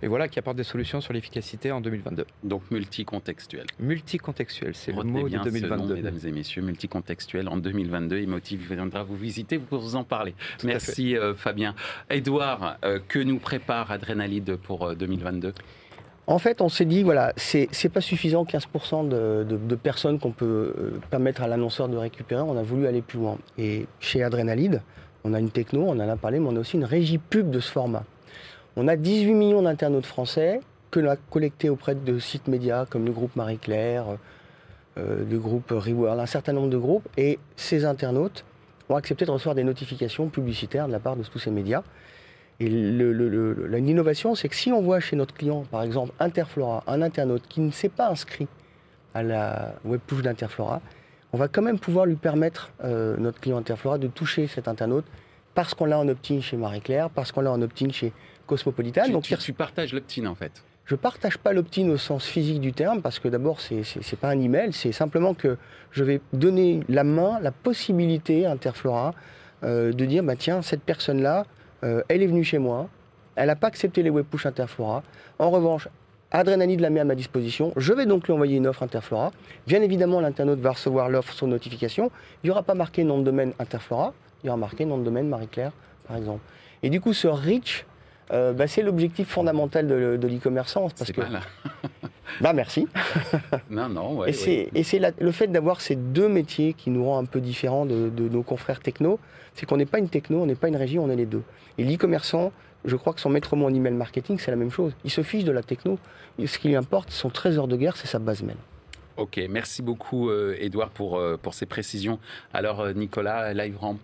et, 0.02 0.08
voilà 0.08 0.28
qui 0.28 0.38
apporte 0.38 0.56
des 0.56 0.64
solutions 0.64 1.00
sur 1.00 1.12
l'efficacité 1.12 1.72
en 1.72 1.80
2022. 1.80 2.26
Donc 2.42 2.70
multicontextuel. 2.70 3.66
Multicontextuel, 3.78 4.74
c'est 4.74 4.92
le 4.92 5.02
mot 5.02 5.28
de 5.28 5.38
2022. 5.38 5.94
mesdames 5.94 6.18
et 6.24 6.32
messieurs, 6.32 6.62
multicontextuel 6.62 7.48
en 7.48 7.56
2022. 7.56 8.18
Emotive 8.18 8.72
viendra 8.74 9.02
vous 9.02 9.16
visiter 9.16 9.58
pour 9.58 9.80
vous 9.80 9.96
en 9.96 10.04
parler. 10.04 10.34
Merci 10.64 11.16
euh, 11.16 11.34
Fabien. 11.34 11.74
Edouard, 12.10 12.78
euh, 12.84 12.98
que 13.06 13.18
nous 13.18 13.38
prépare 13.38 13.90
Adrénalide 13.90 14.56
pour 14.56 14.94
2022 14.94 15.52
en 16.28 16.38
fait, 16.38 16.60
on 16.60 16.68
s'est 16.68 16.84
dit, 16.84 17.02
voilà, 17.02 17.32
c'est 17.36 17.88
pas 17.88 18.02
suffisant 18.02 18.44
15% 18.44 19.08
de, 19.08 19.74
personnes 19.76 20.18
qu'on 20.18 20.30
peut 20.30 20.74
euh, 20.78 21.00
permettre 21.10 21.42
à 21.42 21.48
l'annonceur 21.48 21.88
de 21.88 21.96
récupérer. 21.96 22.42
On 22.42 22.58
a 22.58 22.62
voulu 22.62 22.86
aller 22.86 23.00
plus 23.00 23.18
loin. 23.18 23.38
Et 23.56 23.86
chez 23.98 24.22
Adrénalide, 24.22 24.82
on 25.24 25.32
a 25.32 25.40
une 25.40 25.50
techno, 25.50 25.84
on 25.86 25.98
en 25.98 26.00
a 26.00 26.16
parlé, 26.16 26.38
mais 26.38 26.48
on 26.50 26.56
a 26.56 26.60
aussi 26.60 26.76
une 26.76 26.84
régie 26.84 27.16
pub 27.16 27.50
de 27.50 27.60
ce 27.60 27.72
format. 27.72 28.04
On 28.76 28.88
a 28.88 28.96
18 28.96 29.32
millions 29.32 29.62
d'internautes 29.62 30.04
français 30.04 30.60
que 30.90 31.00
l'on 31.00 31.10
a 31.10 31.16
collectés 31.16 31.70
auprès 31.70 31.94
de 31.94 32.18
sites 32.18 32.46
médias 32.46 32.84
comme 32.84 33.06
le 33.06 33.12
groupe 33.12 33.34
Marie-Claire, 33.34 34.04
euh, 34.98 35.24
le 35.28 35.38
groupe 35.38 35.70
Reworld, 35.70 36.20
un 36.20 36.26
certain 36.26 36.52
nombre 36.52 36.68
de 36.68 36.76
groupes. 36.76 37.08
Et 37.16 37.38
ces 37.56 37.86
internautes 37.86 38.44
ont 38.90 38.96
accepté 38.96 39.24
de 39.24 39.30
recevoir 39.30 39.54
des 39.54 39.64
notifications 39.64 40.28
publicitaires 40.28 40.88
de 40.88 40.92
la 40.92 41.00
part 41.00 41.16
de 41.16 41.22
tous 41.22 41.38
ces 41.38 41.50
médias. 41.50 41.82
Et 42.60 42.68
l'innovation, 42.68 44.34
c'est 44.34 44.48
que 44.48 44.56
si 44.56 44.72
on 44.72 44.82
voit 44.82 44.98
chez 44.98 45.14
notre 45.14 45.32
client, 45.32 45.64
par 45.70 45.82
exemple, 45.84 46.12
Interflora, 46.18 46.82
un 46.88 47.02
internaute 47.02 47.46
qui 47.48 47.60
ne 47.60 47.70
s'est 47.70 47.88
pas 47.88 48.08
inscrit 48.08 48.48
à 49.14 49.22
la 49.22 49.74
web 49.84 50.00
push 50.04 50.22
d'Interflora, 50.22 50.80
on 51.32 51.38
va 51.38 51.46
quand 51.46 51.62
même 51.62 51.78
pouvoir 51.78 52.06
lui 52.06 52.16
permettre, 52.16 52.72
euh, 52.82 53.16
notre 53.16 53.40
client 53.40 53.58
Interflora, 53.58 53.98
de 53.98 54.08
toucher 54.08 54.48
cet 54.48 54.66
internaute 54.66 55.04
parce 55.54 55.74
qu'on 55.74 55.86
l'a 55.86 55.98
en 55.98 56.08
opt-in 56.08 56.40
chez 56.40 56.56
Marie-Claire, 56.56 57.10
parce 57.10 57.32
qu'on 57.32 57.40
l'a 57.40 57.52
en 57.52 57.60
opt-in 57.62 57.90
chez 57.90 58.12
Cosmopolitan. 58.46 59.04
Tu, 59.04 59.12
Donc, 59.12 59.24
tu, 59.24 59.52
partages 59.52 59.92
l'opt-in 59.92 60.26
en 60.26 60.34
fait 60.34 60.62
Je 60.84 60.94
ne 60.94 60.98
partage 60.98 61.38
pas 61.38 61.52
l'opt-in 61.52 61.88
au 61.90 61.96
sens 61.96 62.24
physique 62.26 62.60
du 62.60 62.72
terme, 62.72 63.02
parce 63.02 63.18
que 63.18 63.28
d'abord, 63.28 63.60
ce 63.60 63.74
n'est 63.74 64.18
pas 64.20 64.30
un 64.30 64.40
email, 64.40 64.72
c'est 64.72 64.92
simplement 64.92 65.34
que 65.34 65.56
je 65.90 66.04
vais 66.04 66.20
donner 66.32 66.80
la 66.88 67.04
main, 67.04 67.40
la 67.40 67.50
possibilité 67.50 68.46
à 68.46 68.52
Interflora 68.52 69.14
euh, 69.64 69.92
de 69.92 70.04
dire, 70.04 70.22
bah, 70.22 70.36
tiens, 70.36 70.62
cette 70.62 70.82
personne-là, 70.82 71.44
euh, 71.84 72.02
elle 72.08 72.22
est 72.22 72.26
venue 72.26 72.44
chez 72.44 72.58
moi, 72.58 72.88
elle 73.36 73.46
n'a 73.46 73.56
pas 73.56 73.68
accepté 73.68 74.02
les 74.02 74.10
web 74.10 74.26
push 74.26 74.46
Interflora. 74.46 75.02
En 75.38 75.50
revanche, 75.50 75.88
Adrénaline 76.30 76.80
la 76.80 76.90
met 76.90 77.00
à 77.00 77.04
ma 77.04 77.14
disposition. 77.14 77.72
Je 77.76 77.92
vais 77.92 78.04
donc 78.04 78.26
lui 78.26 78.32
envoyer 78.32 78.56
une 78.56 78.66
offre 78.66 78.82
Interflora. 78.82 79.30
Bien 79.66 79.80
évidemment, 79.80 80.20
l'internaute 80.20 80.58
va 80.58 80.72
recevoir 80.72 81.08
l'offre 81.08 81.32
sur 81.32 81.46
notification. 81.46 82.10
Il 82.42 82.48
n'y 82.48 82.50
aura 82.50 82.62
pas 82.62 82.74
marqué 82.74 83.04
nom 83.04 83.18
de 83.18 83.24
domaine 83.24 83.52
Interflora, 83.58 84.12
il 84.42 84.46
y 84.46 84.50
aura 84.50 84.58
marqué 84.58 84.84
nom 84.84 84.98
de 84.98 85.04
domaine 85.04 85.28
Marie-Claire, 85.28 85.72
par 86.06 86.16
exemple. 86.16 86.40
Et 86.82 86.90
du 86.90 87.00
coup, 87.00 87.12
ce 87.12 87.28
reach 87.28 87.86
euh, 88.32 88.52
bah, 88.52 88.66
c'est 88.66 88.82
l'objectif 88.82 89.28
fondamental 89.28 89.86
de, 89.86 90.18
de 90.20 90.28
l'e-commerçant. 90.28 90.88
C'est 90.94 91.12
que... 91.12 91.22
bah 92.40 92.52
merci. 92.52 92.86
non, 93.70 93.88
non, 93.88 94.18
ouais, 94.18 94.30
Et 94.30 94.82
c'est 94.82 95.00
le 95.18 95.32
fait 95.32 95.48
d'avoir 95.48 95.80
ces 95.80 95.96
deux 95.96 96.28
métiers 96.28 96.74
qui 96.74 96.90
nous 96.90 97.04
rend 97.04 97.18
un 97.18 97.24
peu 97.24 97.40
différents 97.40 97.86
de, 97.86 98.10
nos 98.28 98.42
confrères 98.42 98.80
techno, 98.80 99.18
c'est 99.54 99.66
qu'on 99.66 99.76
n'est 99.76 99.86
pas 99.86 99.98
une 99.98 100.08
techno, 100.08 100.42
on 100.42 100.46
n'est 100.46 100.54
pas 100.54 100.68
une 100.68 100.76
régie, 100.76 100.98
on 100.98 101.10
est 101.10 101.16
les 101.16 101.26
deux. 101.26 101.42
Et 101.78 101.84
l'e-commerçant, 101.84 102.52
je 102.84 102.96
crois 102.96 103.12
que 103.12 103.20
son 103.20 103.30
maître 103.30 103.56
mot 103.56 103.66
en 103.66 103.74
email 103.74 103.94
marketing, 103.94 104.38
c'est 104.38 104.50
la 104.50 104.56
même 104.56 104.70
chose. 104.70 104.92
Il 105.04 105.10
se 105.10 105.22
fiche 105.22 105.44
de 105.44 105.52
la 105.52 105.62
techno. 105.62 105.98
Ce 106.44 106.58
qui 106.58 106.68
lui 106.68 106.76
importe, 106.76 107.10
son 107.10 107.30
trésor 107.30 107.66
de 107.66 107.76
guerre, 107.76 107.96
c'est 107.96 108.06
sa 108.06 108.18
base 108.18 108.42
mail. 108.42 108.56
Ok, 109.18 109.40
merci 109.50 109.82
beaucoup 109.82 110.30
Edouard 110.30 110.90
euh, 110.90 110.94
pour, 110.94 111.18
euh, 111.18 111.36
pour 111.36 111.52
ces 111.52 111.66
précisions. 111.66 112.20
Alors 112.54 112.78
euh, 112.78 112.92
Nicolas, 112.92 113.52
LiveRamp 113.52 113.98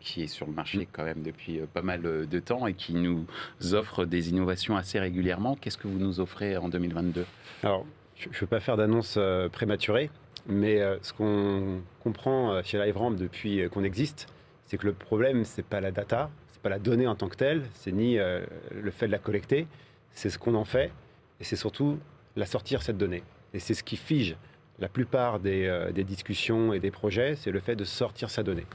qui 0.00 0.22
est 0.22 0.26
sur 0.26 0.46
le 0.46 0.52
marché 0.52 0.88
quand 0.90 1.04
même 1.04 1.22
depuis 1.22 1.60
pas 1.74 1.82
mal 1.82 2.00
de 2.00 2.40
temps 2.40 2.66
et 2.66 2.72
qui 2.72 2.94
nous 2.94 3.26
offre 3.72 4.06
des 4.06 4.30
innovations 4.30 4.74
assez 4.74 4.98
régulièrement, 4.98 5.54
qu'est-ce 5.54 5.76
que 5.76 5.86
vous 5.86 5.98
nous 5.98 6.18
offrez 6.18 6.56
en 6.56 6.70
2022 6.70 7.26
Alors, 7.62 7.84
je 8.16 8.30
ne 8.30 8.34
veux 8.34 8.46
pas 8.46 8.60
faire 8.60 8.78
d'annonce 8.78 9.18
prématurée, 9.52 10.08
mais 10.46 10.80
ce 11.02 11.12
qu'on 11.12 11.82
comprend 12.02 12.62
chez 12.62 12.82
LiveRamp 12.82 13.10
depuis 13.10 13.68
qu'on 13.68 13.84
existe, 13.84 14.28
c'est 14.64 14.78
que 14.78 14.86
le 14.86 14.94
problème, 14.94 15.44
c'est 15.44 15.66
pas 15.66 15.82
la 15.82 15.90
data, 15.90 16.30
c'est 16.52 16.62
pas 16.62 16.70
la 16.70 16.78
donnée 16.78 17.06
en 17.06 17.16
tant 17.16 17.28
que 17.28 17.36
telle, 17.36 17.64
c'est 17.74 17.92
ni 17.92 18.16
le 18.16 18.90
fait 18.90 19.08
de 19.08 19.12
la 19.12 19.18
collecter, 19.18 19.66
c'est 20.12 20.30
ce 20.30 20.38
qu'on 20.38 20.54
en 20.54 20.64
fait, 20.64 20.90
et 21.38 21.44
c'est 21.44 21.56
surtout 21.56 21.98
la 22.34 22.46
sortir 22.46 22.80
cette 22.80 22.96
donnée. 22.96 23.22
Et 23.52 23.60
c'est 23.60 23.74
ce 23.74 23.84
qui 23.84 23.96
fige 23.96 24.36
la 24.78 24.88
plupart 24.88 25.40
euh, 25.44 25.92
des, 25.92 26.04
discussions 26.04 26.72
et 26.72 26.80
des 26.80 26.90
projets, 26.90 27.36
c'est 27.36 27.50
le 27.50 27.60
fait 27.60 27.76
de 27.76 27.84
sortir 27.84 28.30
sa 28.30 28.42
donnée. 28.42 28.66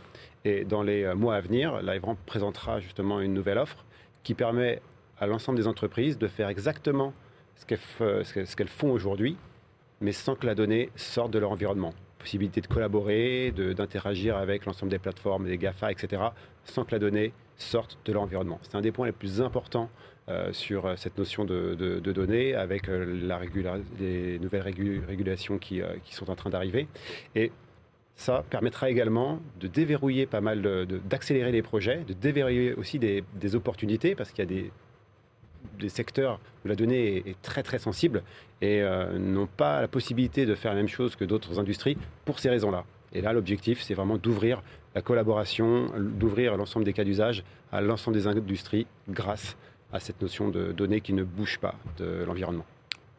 Et 0.45 0.63
dans 0.63 0.83
les 0.83 1.03
euh, 1.03 1.15
mois 1.15 1.35
à 1.35 1.41
venir, 1.41 1.81
LiveRamp 1.81 2.17
présentera 2.25 2.79
justement 2.79 3.19
une 3.19 3.33
nouvelle 3.33 3.57
offre 3.57 3.85
qui 4.23 4.33
permet 4.33 4.81
à 5.19 5.27
l'ensemble 5.27 5.57
des 5.57 5.67
entreprises 5.67 6.17
de 6.17 6.27
faire 6.27 6.49
exactement 6.49 7.13
ce 7.55 8.55
qu'elles 8.55 8.67
font 8.69 8.91
aujourd'hui, 8.91 9.35
mais 9.99 10.13
sans 10.13 10.35
que 10.35 10.45
la 10.45 10.55
donnée 10.55 10.89
sorte 10.95 11.31
de 11.31 11.39
leur 11.39 11.51
environnement. 11.51 11.93
Possibilité 12.19 12.61
de 12.61 12.67
collaborer, 12.67 13.51
d'interagir 13.51 14.37
avec 14.37 14.65
l'ensemble 14.65 14.91
des 14.91 14.99
plateformes, 14.99 15.45
des 15.45 15.57
GAFA, 15.57 15.91
etc., 15.91 16.21
sans 16.63 16.85
que 16.85 16.91
la 16.91 16.99
donnée 16.99 17.33
sorte 17.57 17.97
de 18.05 18.13
leur 18.13 18.21
environnement. 18.21 18.59
C'est 18.61 18.75
un 18.75 18.81
des 18.81 18.93
points 18.93 19.07
les 19.07 19.11
plus 19.11 19.41
importants 19.41 19.89
euh, 20.29 20.53
sur 20.53 20.85
euh, 20.85 20.93
cette 20.95 21.17
notion 21.17 21.43
de, 21.43 21.73
données 22.01 22.53
avec 22.53 22.87
euh, 22.87 23.19
la 23.25 23.39
les 23.99 24.37
nouvelles 24.37 24.61
régulations 25.07 25.57
qui, 25.57 25.81
sont 26.11 26.29
en 26.29 26.35
train 26.35 26.51
d'arriver. 26.51 26.87
Et 27.33 27.51
ça 28.15 28.43
permettra 28.47 28.91
également 28.91 29.39
de 29.59 29.67
déverrouiller 29.67 30.27
pas 30.27 30.41
mal, 30.41 30.85
d'accélérer 31.09 31.51
les 31.51 31.63
projets, 31.63 32.03
de 32.07 32.13
déverrouiller 32.13 32.75
aussi 32.75 32.99
des, 32.99 33.55
opportunités, 33.55 34.13
parce 34.13 34.31
qu'il 34.31 34.43
y 34.43 34.47
a 34.47 34.69
des, 35.79 35.89
secteurs 35.89 36.39
où 36.63 36.67
la 36.67 36.75
donnée 36.75 37.23
est, 37.25 37.41
très 37.41 37.63
très 37.63 37.79
sensible 37.79 38.21
et 38.61 38.83
n'ont 39.17 39.47
pas 39.47 39.81
la 39.81 39.87
possibilité 39.87 40.45
de 40.45 40.53
faire 40.53 40.71
la 40.73 40.77
même 40.77 40.89
chose 40.89 41.15
que 41.15 41.23
d'autres 41.25 41.59
industries 41.59 41.97
pour 42.25 42.39
ces 42.39 42.49
raisons-là. 42.49 42.83
Et 43.13 43.21
là, 43.21 43.33
l'objectif, 43.33 43.81
c'est 43.81 43.93
vraiment 43.93 44.17
d'ouvrir 44.17 44.61
la 44.93 45.01
collaboration, 45.01 45.87
d'ouvrir 45.97 46.57
l'ensemble 46.57 46.85
des 46.85 46.93
cas 46.93 47.05
d'usage 47.05 47.43
à 47.71 47.81
l'ensemble 47.81 48.17
des 48.17 48.27
industries 48.27 48.85
grâce 49.09 49.55
à 49.91 49.99
cette 49.99 50.21
notion 50.21 50.49
de 50.49 50.71
données 50.71 51.01
qui 51.01 51.13
ne 51.13 51.23
bouge 51.23 51.59
pas 51.59 51.75
de 51.97 52.23
l'environnement. 52.25 52.65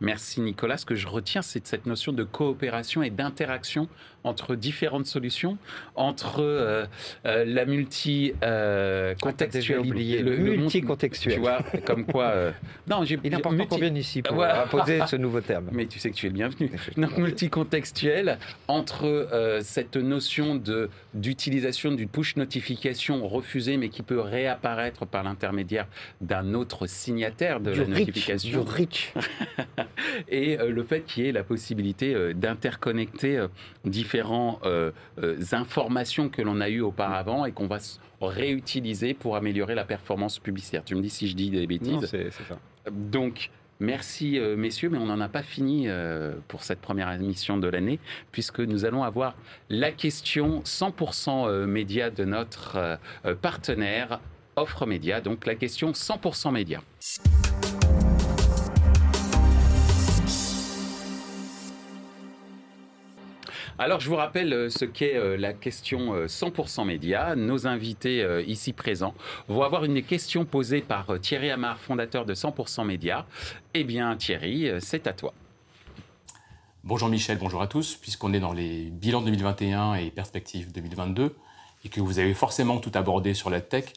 Merci 0.00 0.40
Nicolas. 0.40 0.78
Ce 0.78 0.86
que 0.86 0.94
je 0.94 1.06
retiens, 1.06 1.42
c'est 1.42 1.66
cette 1.66 1.86
notion 1.86 2.12
de 2.12 2.24
coopération 2.24 3.02
et 3.02 3.10
d'interaction 3.10 3.88
entre 4.24 4.54
différentes 4.54 5.06
solutions, 5.06 5.56
entre 5.94 6.42
euh, 6.42 6.84
euh, 7.26 7.44
la 7.46 7.64
multi-contextuelle. 7.64 9.78
oublié 9.78 10.20
le, 10.22 10.36
multi-contextuel. 10.36 11.34
Tu 11.34 11.40
vois, 11.40 11.60
comme 11.86 12.04
quoi. 12.04 12.24
Euh, 12.24 12.50
non, 12.88 13.04
j'ai. 13.04 13.18
Il 13.24 13.32
est 13.32 13.36
important 13.36 13.64
qu'on 13.66 13.78
vienne 13.78 13.96
ici 13.96 14.20
pour 14.22 14.44
poser 14.70 15.00
ce 15.06 15.16
nouveau 15.16 15.40
terme. 15.40 15.68
Mais 15.72 15.86
tu 15.86 15.98
sais 15.98 16.10
que 16.10 16.16
tu 16.16 16.26
es 16.26 16.28
le 16.28 16.34
bienvenu. 16.34 16.70
Donc 16.96 17.16
multi-contextuel 17.16 18.38
entre 18.68 19.60
cette 19.62 19.96
notion 19.96 20.54
de 20.54 20.90
d'utilisation 21.14 21.92
d'une 21.92 22.08
push 22.08 22.36
notification 22.36 23.26
refusée, 23.26 23.76
mais 23.76 23.88
qui 23.88 24.02
peut 24.02 24.20
réapparaître 24.20 25.06
par 25.06 25.24
l'intermédiaire 25.24 25.88
d'un 26.20 26.54
autre 26.54 26.86
signataire 26.86 27.58
de 27.60 27.72
la 27.72 27.86
notification. 27.86 28.62
Du 28.62 28.70
rich. 28.70 29.12
et 30.28 30.56
le 30.56 30.82
fait 30.82 31.02
qu'il 31.02 31.24
y 31.24 31.28
ait 31.28 31.32
la 31.32 31.44
possibilité 31.44 32.34
d'interconnecter 32.34 33.46
différents 33.84 34.10
différentes 34.10 34.60
euh, 34.64 34.90
euh, 35.22 35.36
informations 35.52 36.28
que 36.28 36.42
l'on 36.42 36.60
a 36.60 36.68
eues 36.68 36.80
auparavant 36.80 37.44
et 37.44 37.52
qu'on 37.52 37.66
va 37.66 37.78
réutiliser 38.20 39.14
pour 39.14 39.36
améliorer 39.36 39.74
la 39.74 39.84
performance 39.84 40.38
publicitaire. 40.38 40.84
Tu 40.84 40.94
me 40.94 41.02
dis 41.02 41.10
si 41.10 41.28
je 41.28 41.36
dis 41.36 41.50
des 41.50 41.66
bêtises. 41.66 42.06
c'est 42.06 42.30
ça. 42.30 42.58
Donc, 42.90 43.50
Merci 43.82 44.38
euh, 44.38 44.56
messieurs, 44.58 44.90
mais 44.90 44.98
on 44.98 45.06
n'en 45.06 45.22
a 45.22 45.30
pas 45.30 45.42
fini 45.42 45.88
pour 46.48 46.64
cette 46.64 46.82
première 46.82 47.10
émission 47.12 47.56
de 47.56 47.66
l'année, 47.66 47.98
puisque 48.30 48.60
nous 48.60 48.84
allons 48.84 49.04
avoir 49.04 49.34
la 49.70 49.90
question 49.90 50.60
100% 50.66 51.64
média 51.64 52.10
de 52.10 52.26
notre 52.26 52.98
partenaire 53.40 54.20
Offre 54.56 54.84
Média, 54.84 55.22
donc 55.22 55.46
la 55.46 55.54
question 55.54 55.92
100% 55.92 56.52
média. 56.52 56.82
Alors, 63.82 63.98
je 63.98 64.10
vous 64.10 64.16
rappelle 64.16 64.52
euh, 64.52 64.68
ce 64.68 64.84
qu'est 64.84 65.16
euh, 65.16 65.38
la 65.38 65.54
question 65.54 66.26
100% 66.26 66.82
euh, 66.82 66.84
média. 66.84 67.34
Nos 67.34 67.66
invités 67.66 68.22
ici 68.46 68.74
présents 68.74 69.14
vont 69.48 69.62
avoir 69.62 69.86
une 69.86 70.02
question 70.02 70.44
posée 70.44 70.82
par 70.82 71.18
Thierry 71.18 71.50
Amar, 71.50 71.80
fondateur 71.80 72.26
de 72.26 72.34
100% 72.34 72.84
média. 72.84 73.24
Eh 73.72 73.84
bien, 73.84 74.14
Thierry, 74.16 74.68
c'est 74.80 75.06
à 75.06 75.14
toi. 75.14 75.32
Bonjour 76.84 77.08
Michel, 77.08 77.38
bonjour 77.38 77.62
à 77.62 77.68
tous. 77.68 77.96
Puisqu'on 77.96 78.34
est 78.34 78.40
dans 78.40 78.52
les 78.52 78.90
bilans 78.90 79.22
2021 79.22 79.94
et 79.94 80.10
perspectives 80.10 80.70
2022 80.72 81.34
et 81.86 81.88
que 81.88 82.02
vous 82.02 82.18
avez 82.18 82.34
forcément 82.34 82.80
tout 82.80 82.92
abordé 82.92 83.32
sur 83.32 83.48
la 83.48 83.62
tech, 83.62 83.94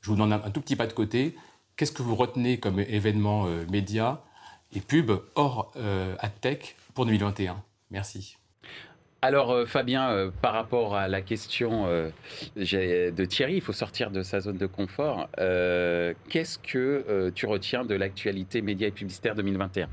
je 0.00 0.08
vous 0.08 0.16
donne 0.16 0.32
un, 0.32 0.50
tout 0.50 0.62
petit 0.62 0.76
pas 0.76 0.86
de 0.86 0.94
côté. 0.94 1.36
Qu'est-ce 1.76 1.92
que 1.92 2.02
vous 2.02 2.16
retenez 2.16 2.58
comme 2.58 2.80
événement 2.80 3.44
média 3.70 4.24
et 4.72 4.80
pub 4.80 5.12
hors 5.34 5.74
tech 6.40 6.76
pour 6.94 7.04
2021 7.04 7.62
Merci. 7.90 8.38
Alors 9.26 9.50
euh, 9.50 9.66
Fabien, 9.66 10.08
euh, 10.10 10.30
par 10.40 10.52
rapport 10.52 10.94
à 10.94 11.08
la 11.08 11.20
question 11.20 11.86
euh, 11.88 12.10
de 12.54 13.24
Thierry, 13.24 13.54
il 13.56 13.60
faut 13.60 13.72
sortir 13.72 14.12
de 14.12 14.22
sa 14.22 14.38
zone 14.38 14.56
de 14.56 14.66
confort. 14.66 15.28
Qu'est-ce 16.28 16.60
que 16.60 17.32
tu 17.34 17.46
retiens 17.46 17.84
de 17.84 17.96
l'actualité 17.96 18.62
média 18.62 18.86
et 18.86 18.92
publicitaire 18.92 19.34
2021 19.34 19.88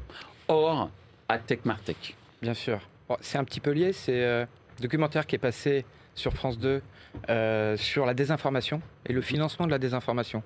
Or, 0.50 0.92
à 1.30 1.40
Martech 1.66 2.16
Bien 2.44 2.54
sûr. 2.54 2.80
c'est 3.22 3.40
un 3.40 3.44
petit 3.44 3.60
peu 3.60 3.72
lié. 3.72 3.92
C'est 3.92 4.24
un 4.24 4.48
documentaire 4.80 5.26
qui 5.26 5.34
est 5.34 5.40
passé 5.40 5.84
sur 6.14 6.34
France 6.34 6.60
2 6.60 6.84
sur 7.78 8.06
la 8.06 8.14
désinformation 8.14 8.84
et 9.08 9.14
le 9.14 9.22
financement 9.22 9.66
de 9.66 9.72
la 9.72 9.80
désinformation 9.80 10.44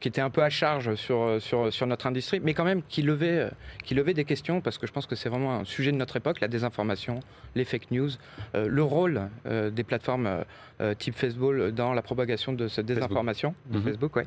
qui 0.00 0.08
était 0.08 0.20
un 0.20 0.30
peu 0.30 0.42
à 0.42 0.50
charge 0.50 0.94
sur, 0.94 1.40
sur, 1.40 1.72
sur 1.72 1.86
notre 1.86 2.06
industrie, 2.06 2.40
mais 2.40 2.54
quand 2.54 2.64
même 2.64 2.82
qui 2.88 3.02
levait, 3.02 3.48
qui 3.84 3.94
levait 3.94 4.14
des 4.14 4.24
questions, 4.24 4.60
parce 4.60 4.78
que 4.78 4.86
je 4.86 4.92
pense 4.92 5.06
que 5.06 5.14
c'est 5.14 5.28
vraiment 5.28 5.54
un 5.54 5.64
sujet 5.64 5.92
de 5.92 5.96
notre 5.96 6.16
époque, 6.16 6.40
la 6.40 6.48
désinformation, 6.48 7.20
les 7.54 7.64
fake 7.64 7.90
news, 7.90 8.10
euh, 8.54 8.66
le 8.68 8.82
rôle 8.82 9.28
euh, 9.46 9.70
des 9.70 9.84
plateformes 9.84 10.44
euh, 10.80 10.94
type 10.94 11.14
Facebook 11.14 11.70
dans 11.70 11.92
la 11.92 12.02
propagation 12.02 12.52
de 12.52 12.68
cette 12.68 12.86
désinformation, 12.86 13.54
Facebook, 13.84 14.14
de 14.14 14.20
mhm. 14.20 14.26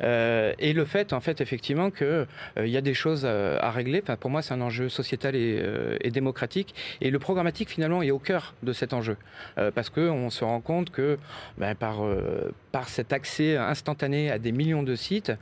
ouais. 0.00 0.54
et 0.58 0.72
le 0.72 0.84
fait, 0.84 1.12
en 1.12 1.20
fait, 1.20 1.40
effectivement, 1.40 1.90
qu'il 1.90 2.26
il 2.58 2.68
y 2.68 2.76
a 2.76 2.82
des 2.82 2.94
choses 2.94 3.24
à 3.24 3.70
régler. 3.70 4.00
Enfin, 4.02 4.16
pour 4.16 4.30
moi, 4.30 4.42
c'est 4.42 4.52
un 4.52 4.60
enjeu 4.60 4.88
sociétal 4.88 5.34
et, 5.34 5.64
et, 6.02 6.10
démocratique. 6.10 6.74
Et 7.00 7.10
le 7.10 7.18
programmatique, 7.18 7.70
finalement, 7.70 8.02
est 8.02 8.10
au 8.10 8.18
cœur 8.18 8.54
de 8.62 8.72
cet 8.74 8.92
enjeu. 8.92 9.16
parce 9.74 9.88
qu'on 9.88 10.28
se 10.28 10.44
rend 10.44 10.60
compte 10.60 10.90
que 10.90 11.18
ben, 11.56 11.74
par, 11.74 12.02
par 12.70 12.88
cet 12.88 13.14
accès 13.14 13.56
instantané 13.56 14.30
à 14.30 14.38
des 14.38 14.52
millions 14.52 14.82
de 14.82 14.94
sites, 14.98 15.32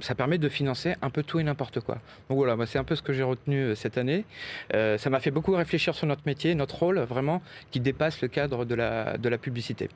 ça 0.00 0.14
permet 0.14 0.38
de 0.38 0.48
financer 0.48 0.94
un 1.02 1.10
peu 1.10 1.22
tout 1.22 1.38
et 1.40 1.44
n'importe 1.44 1.80
quoi. 1.80 1.96
Donc 2.28 2.38
voilà, 2.38 2.56
c'est 2.66 2.78
un 2.78 2.84
peu 2.84 2.96
ce 2.96 3.02
que 3.02 3.12
j'ai 3.12 3.22
retenu 3.22 3.76
cette 3.76 3.98
année. 3.98 4.24
ça 4.72 5.10
m'a 5.10 5.20
fait 5.20 5.30
beaucoup 5.30 5.52
réfléchir 5.54 5.94
sur 5.94 6.06
notre 6.06 6.22
métier, 6.26 6.54
notre 6.54 6.78
rôle 6.78 6.98
vraiment, 7.00 7.42
qui 7.70 7.80
dépasse 7.80 8.20
le 8.22 8.28
cadre 8.28 8.64
de 8.64 8.74
la, 8.74 9.16
de 9.18 9.28
la 9.28 9.38
publicité. 9.38 9.88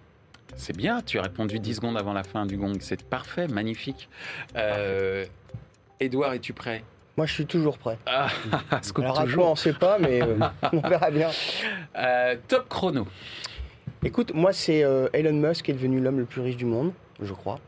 C'est 0.57 0.77
bien, 0.77 1.03
tu 1.03 1.19
as 1.19 1.23
répondu 1.23 1.59
10 1.59 1.75
secondes 1.75 1.97
avant 1.97 2.13
la 2.13 2.25
fin 2.25 2.47
du 2.47 2.57
gong, 2.57 2.75
c'est 2.81 3.03
parfait, 3.05 3.49
magnifique. 3.49 4.09
Euh, 4.57 5.25
Edouard, 6.01 6.33
es-tu 6.35 6.53
prêt? 6.53 6.83
Moi, 7.17 7.27
je 7.27 7.33
suis 7.33 7.47
toujours 7.47 7.79
prêt. 7.79 7.99
Ah, 8.07 8.29
Alors 8.97 9.21
à 9.21 9.25
toujours. 9.25 9.43
quoi, 9.43 9.49
on 9.49 9.53
ne 9.53 9.57
sait 9.57 9.73
pas, 9.73 9.99
mais 9.99 10.23
euh, 10.23 10.39
on 10.73 10.81
verra 10.81 11.11
bien. 11.11 11.31
Euh, 11.97 12.37
top 12.47 12.69
chrono. 12.69 13.07
Écoute, 14.05 14.33
moi, 14.35 14.53
c'est 14.53 14.85
euh, 14.85 15.09
Elon 15.13 15.33
Musk 15.33 15.65
qui 15.65 15.71
est 15.73 15.75
devenu 15.75 16.01
l'homme 16.01 16.19
le 16.19 16.25
plus 16.25 16.41
riche 16.41 16.57
du 16.57 16.65
monde, 16.65 16.93
je 17.21 17.33
crois. 17.35 17.59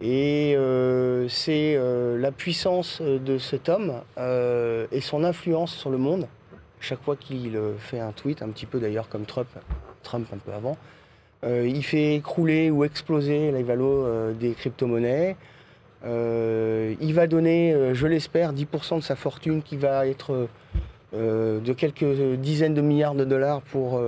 Et 0.00 0.54
euh, 0.56 1.26
c'est 1.28 1.74
euh, 1.76 2.16
la 2.18 2.30
puissance 2.30 3.00
euh, 3.00 3.18
de 3.18 3.36
cet 3.38 3.68
homme 3.68 3.94
et 4.92 5.00
son 5.00 5.24
influence 5.24 5.74
sur 5.74 5.90
le 5.90 5.98
monde. 5.98 6.28
Chaque 6.80 7.02
fois 7.02 7.16
qu'il 7.16 7.58
fait 7.78 7.98
un 7.98 8.12
tweet, 8.12 8.40
un 8.40 8.50
petit 8.50 8.66
peu 8.66 8.78
d'ailleurs 8.78 9.08
comme 9.08 9.24
Trump, 9.24 9.48
Trump 10.04 10.28
un 10.32 10.38
peu 10.38 10.52
avant, 10.52 10.76
il 11.44 11.82
fait 11.82 12.14
écrouler 12.14 12.70
ou 12.70 12.84
exploser 12.84 13.50
les 13.50 13.64
valos 13.64 14.04
euh, 14.04 14.32
des 14.32 14.52
crypto-monnaies. 14.52 15.36
Il 16.04 17.12
va 17.14 17.26
donner, 17.26 17.92
je 17.94 18.06
l'espère, 18.06 18.52
10% 18.54 18.98
de 18.98 19.02
sa 19.02 19.16
fortune 19.16 19.62
qui 19.62 19.76
va 19.76 20.06
être 20.06 20.46
de 21.12 21.72
quelques 21.72 22.36
dizaines 22.36 22.74
de 22.74 22.80
milliards 22.80 23.16
de 23.16 23.24
dollars 23.24 23.62
pour 23.62 24.00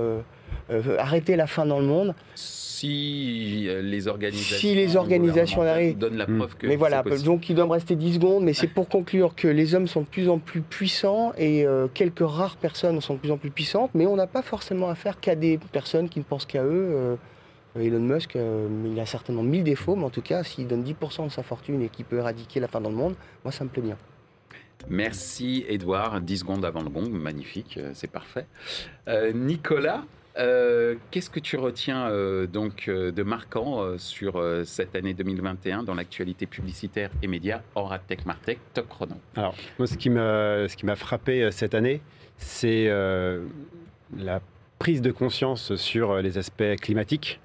euh, 0.71 0.97
arrêter 0.99 1.35
la 1.35 1.47
faim 1.47 1.65
dans 1.65 1.79
le 1.79 1.85
monde. 1.85 2.15
Si 2.35 3.67
euh, 3.67 3.81
les 3.81 4.07
organisations, 4.07 4.57
Si 4.57 4.73
les 4.73 4.95
organisations 4.95 5.61
donnent 5.95 6.17
la 6.17 6.25
Mm. 6.27 6.37
preuve 6.37 6.57
que 6.57 6.67
Mais 6.67 6.75
voilà, 6.75 7.03
possible. 7.03 7.23
donc 7.25 7.49
il 7.49 7.55
doit 7.55 7.65
me 7.67 7.71
rester 7.73 7.95
10 7.95 8.15
secondes, 8.15 8.43
mais 8.43 8.53
c'est 8.53 8.67
pour 8.67 8.87
conclure 8.89 9.35
que 9.35 9.47
les 9.47 9.75
hommes 9.75 9.87
sont 9.87 10.01
de 10.01 10.07
plus 10.07 10.29
en 10.29 10.39
plus 10.39 10.61
puissants 10.61 11.33
et 11.37 11.65
euh, 11.65 11.87
quelques 11.93 12.23
rares 12.27 12.55
personnes 12.57 12.99
sont 13.01 13.13
de 13.15 13.19
plus 13.19 13.31
en 13.31 13.37
plus 13.37 13.51
puissantes, 13.51 13.91
mais 13.93 14.05
on 14.07 14.15
n'a 14.15 14.27
pas 14.27 14.41
forcément 14.41 14.89
affaire 14.89 15.19
qu'à 15.19 15.35
des 15.35 15.59
personnes 15.71 16.09
qui 16.09 16.19
ne 16.19 16.23
pensent 16.23 16.45
qu'à 16.45 16.63
eux. 16.63 16.69
Euh, 16.91 17.15
Elon 17.79 18.01
Musk, 18.01 18.35
euh, 18.35 18.67
il 18.91 18.99
a 18.99 19.05
certainement 19.05 19.43
mille 19.43 19.63
défauts, 19.63 19.95
mais 19.95 20.03
en 20.03 20.09
tout 20.09 20.21
cas, 20.21 20.43
s'il 20.43 20.67
donne 20.67 20.83
10% 20.83 21.23
de 21.27 21.31
sa 21.31 21.41
fortune 21.41 21.81
et 21.81 21.87
qu'il 21.87 22.03
peut 22.03 22.17
éradiquer 22.17 22.59
la 22.59 22.67
faim 22.67 22.81
dans 22.81 22.89
le 22.89 22.97
monde, 22.97 23.15
moi 23.45 23.51
ça 23.53 23.63
me 23.63 23.69
plaît 23.69 23.81
bien. 23.81 23.95
Merci 24.89 25.63
Edouard, 25.69 26.19
10 26.21 26.37
secondes 26.39 26.65
avant 26.65 26.81
le 26.81 26.89
gong, 26.89 27.09
magnifique, 27.09 27.79
c'est 27.93 28.09
parfait. 28.11 28.45
Euh, 29.07 29.31
Nicolas, 29.33 30.03
euh, 30.37 30.95
qu'est-ce 31.11 31.29
que 31.29 31.39
tu 31.39 31.57
retiens 31.57 32.07
euh, 32.07 32.47
donc 32.47 32.85
euh, 32.87 33.11
de 33.11 33.23
marquant 33.23 33.97
sur 33.97 34.41
cette 34.65 34.95
année 34.95 35.13
2021 35.13 35.83
dans 35.83 35.93
l'actualité 35.93 36.45
publicitaire 36.45 37.09
et 37.21 37.27
médias 37.27 37.61
hors 37.75 37.93
Tech 38.07 38.19
Martech 38.25 38.59
Top 38.73 38.87
chrono? 38.87 39.15
Alors, 39.35 39.55
moi, 39.77 39.87
ce 39.87 39.97
qui 39.97 40.09
m'a, 40.09 40.95
frappé 40.95 41.49
cette 41.51 41.73
année, 41.73 42.01
c'est 42.37 42.89
la 44.17 44.41
prise 44.79 45.01
de 45.01 45.11
conscience 45.11 45.75
sur 45.75 46.17
les 46.21 46.37
aspects 46.37 46.75
climatiques. 46.81 47.39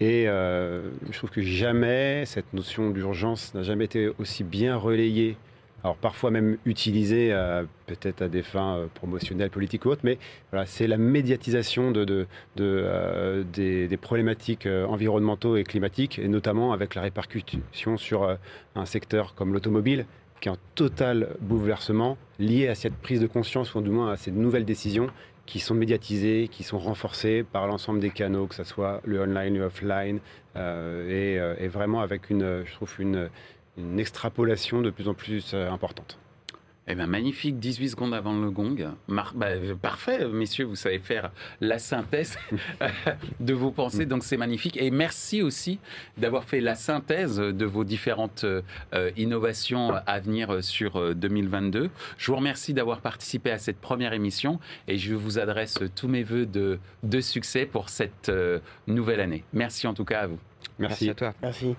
Et 0.00 0.24
je 0.26 1.16
trouve 1.16 1.30
que 1.30 1.42
jamais 1.42 2.24
cette 2.26 2.52
notion 2.52 2.90
d'urgence 2.90 3.54
n'a 3.54 3.62
jamais 3.62 3.84
été 3.84 4.10
aussi 4.18 4.44
bien 4.44 4.76
relayée. 4.76 5.36
Alors 5.84 5.96
parfois 5.96 6.30
même 6.30 6.56
utilisée 6.64 7.32
euh, 7.32 7.64
peut-être 7.86 8.22
à 8.22 8.28
des 8.28 8.42
fins 8.42 8.76
euh, 8.76 8.86
promotionnelles, 8.92 9.50
politiques 9.50 9.84
ou 9.84 9.90
autres, 9.90 10.00
mais 10.04 10.18
voilà, 10.50 10.66
c'est 10.66 10.86
la 10.86 10.96
médiatisation 10.96 11.92
de, 11.92 12.26
euh, 12.58 13.44
des, 13.44 13.96
problématiques 13.96 14.66
environnementaux 14.66 15.56
et 15.56 15.64
climatiques, 15.64 16.18
et 16.18 16.28
notamment 16.28 16.72
avec 16.72 16.94
la 16.94 17.02
répercussion 17.02 17.96
sur 17.96 18.36
un 18.74 18.86
secteur 18.86 19.34
comme 19.34 19.52
l'automobile, 19.52 20.06
qui 20.40 20.48
est 20.48 20.52
en 20.52 20.58
total 20.74 21.36
bouleversement 21.40 22.18
lié 22.38 22.68
à 22.68 22.74
cette 22.74 22.94
prise 22.94 23.20
de 23.20 23.26
conscience, 23.26 23.74
ou 23.74 23.80
du 23.80 23.90
moins 23.90 24.10
à 24.10 24.16
ces 24.16 24.30
nouvelles 24.30 24.64
décisions 24.64 25.08
qui 25.46 25.60
sont 25.60 25.74
médiatisées, 25.74 26.48
qui 26.50 26.64
sont 26.64 26.78
renforcées 26.78 27.44
par 27.44 27.68
l'ensemble 27.68 28.00
des 28.00 28.10
canaux, 28.10 28.46
que 28.46 28.56
ce 28.56 28.64
soit 28.64 29.00
le 29.04 29.20
online, 29.20 29.56
le 29.56 29.64
offline, 29.66 30.18
et, 30.56 31.38
et 31.58 31.68
vraiment 31.68 32.00
avec 32.00 32.30
une, 32.30 32.64
je 32.64 32.72
trouve, 32.72 32.92
une, 32.98 33.28
une 33.76 33.98
extrapolation 34.00 34.80
de 34.82 34.90
plus 34.90 35.08
en 35.08 35.14
plus 35.14 35.52
euh, 35.54 35.70
importante. 35.70 36.18
Eh 36.88 36.94
bien, 36.94 37.08
magnifique, 37.08 37.58
18 37.58 37.88
secondes 37.90 38.14
avant 38.14 38.32
le 38.40 38.48
gong. 38.48 38.76
Mar- 39.08 39.32
bah, 39.34 39.46
euh, 39.48 39.74
parfait, 39.74 40.24
messieurs, 40.28 40.66
vous 40.66 40.76
savez 40.76 41.00
faire 41.00 41.32
la 41.60 41.80
synthèse 41.80 42.38
de 43.40 43.54
vos 43.54 43.72
pensées, 43.72 44.06
donc 44.06 44.22
c'est 44.22 44.36
magnifique. 44.36 44.76
Et 44.80 44.92
merci 44.92 45.42
aussi 45.42 45.80
d'avoir 46.16 46.44
fait 46.44 46.60
la 46.60 46.76
synthèse 46.76 47.38
de 47.38 47.64
vos 47.64 47.82
différentes 47.82 48.44
euh, 48.44 48.62
innovations 49.16 49.94
à 50.06 50.20
venir 50.20 50.62
sur 50.62 50.94
euh, 51.00 51.12
2022. 51.14 51.90
Je 52.18 52.26
vous 52.30 52.36
remercie 52.36 52.72
d'avoir 52.72 53.00
participé 53.00 53.50
à 53.50 53.58
cette 53.58 53.80
première 53.80 54.12
émission 54.12 54.60
et 54.86 54.96
je 54.96 55.16
vous 55.16 55.40
adresse 55.40 55.80
tous 55.96 56.06
mes 56.06 56.22
voeux 56.22 56.46
de, 56.46 56.78
de 57.02 57.20
succès 57.20 57.66
pour 57.66 57.88
cette 57.88 58.28
euh, 58.28 58.60
nouvelle 58.86 59.18
année. 59.18 59.42
Merci 59.52 59.88
en 59.88 59.94
tout 59.94 60.04
cas 60.04 60.20
à 60.20 60.26
vous. 60.28 60.38
Merci 60.78 61.06
Merci. 61.06 61.10
à 61.10 61.14
toi. 61.14 61.34
Merci. 61.42 61.76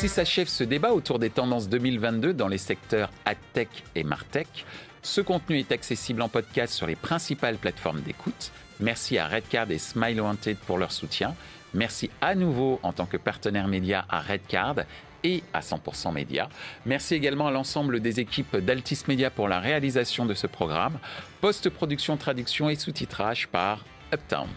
Ainsi 0.00 0.08
s'achève 0.08 0.48
ce 0.48 0.64
débat 0.64 0.94
autour 0.94 1.18
des 1.18 1.28
tendances 1.28 1.68
2022 1.68 2.32
dans 2.32 2.48
les 2.48 2.56
secteurs 2.56 3.10
AdTech 3.26 3.68
et 3.94 4.02
MarTech. 4.02 4.64
Ce 5.02 5.20
contenu 5.20 5.58
est 5.58 5.72
accessible 5.72 6.22
en 6.22 6.30
podcast 6.30 6.72
sur 6.72 6.86
les 6.86 6.96
principales 6.96 7.58
plateformes 7.58 8.00
d'écoute. 8.00 8.50
Merci 8.80 9.18
à 9.18 9.26
Redcard 9.26 9.70
et 9.70 9.76
Smile 9.76 10.22
Wanted 10.22 10.56
pour 10.56 10.78
leur 10.78 10.90
soutien. 10.90 11.34
Merci 11.74 12.08
à 12.22 12.34
nouveau 12.34 12.80
en 12.82 12.94
tant 12.94 13.04
que 13.04 13.18
partenaire 13.18 13.68
média 13.68 14.06
à 14.08 14.20
Redcard 14.20 14.76
et 15.22 15.42
à 15.52 15.60
100% 15.60 16.14
Média. 16.14 16.48
Merci 16.86 17.14
également 17.14 17.48
à 17.48 17.50
l'ensemble 17.50 18.00
des 18.00 18.20
équipes 18.20 18.56
d'Altis 18.56 19.00
Media 19.06 19.28
pour 19.28 19.48
la 19.48 19.60
réalisation 19.60 20.24
de 20.24 20.32
ce 20.32 20.46
programme. 20.46 20.98
Post-production, 21.42 22.16
traduction 22.16 22.70
et 22.70 22.76
sous-titrage 22.76 23.48
par 23.48 23.84
Uptown. 24.14 24.48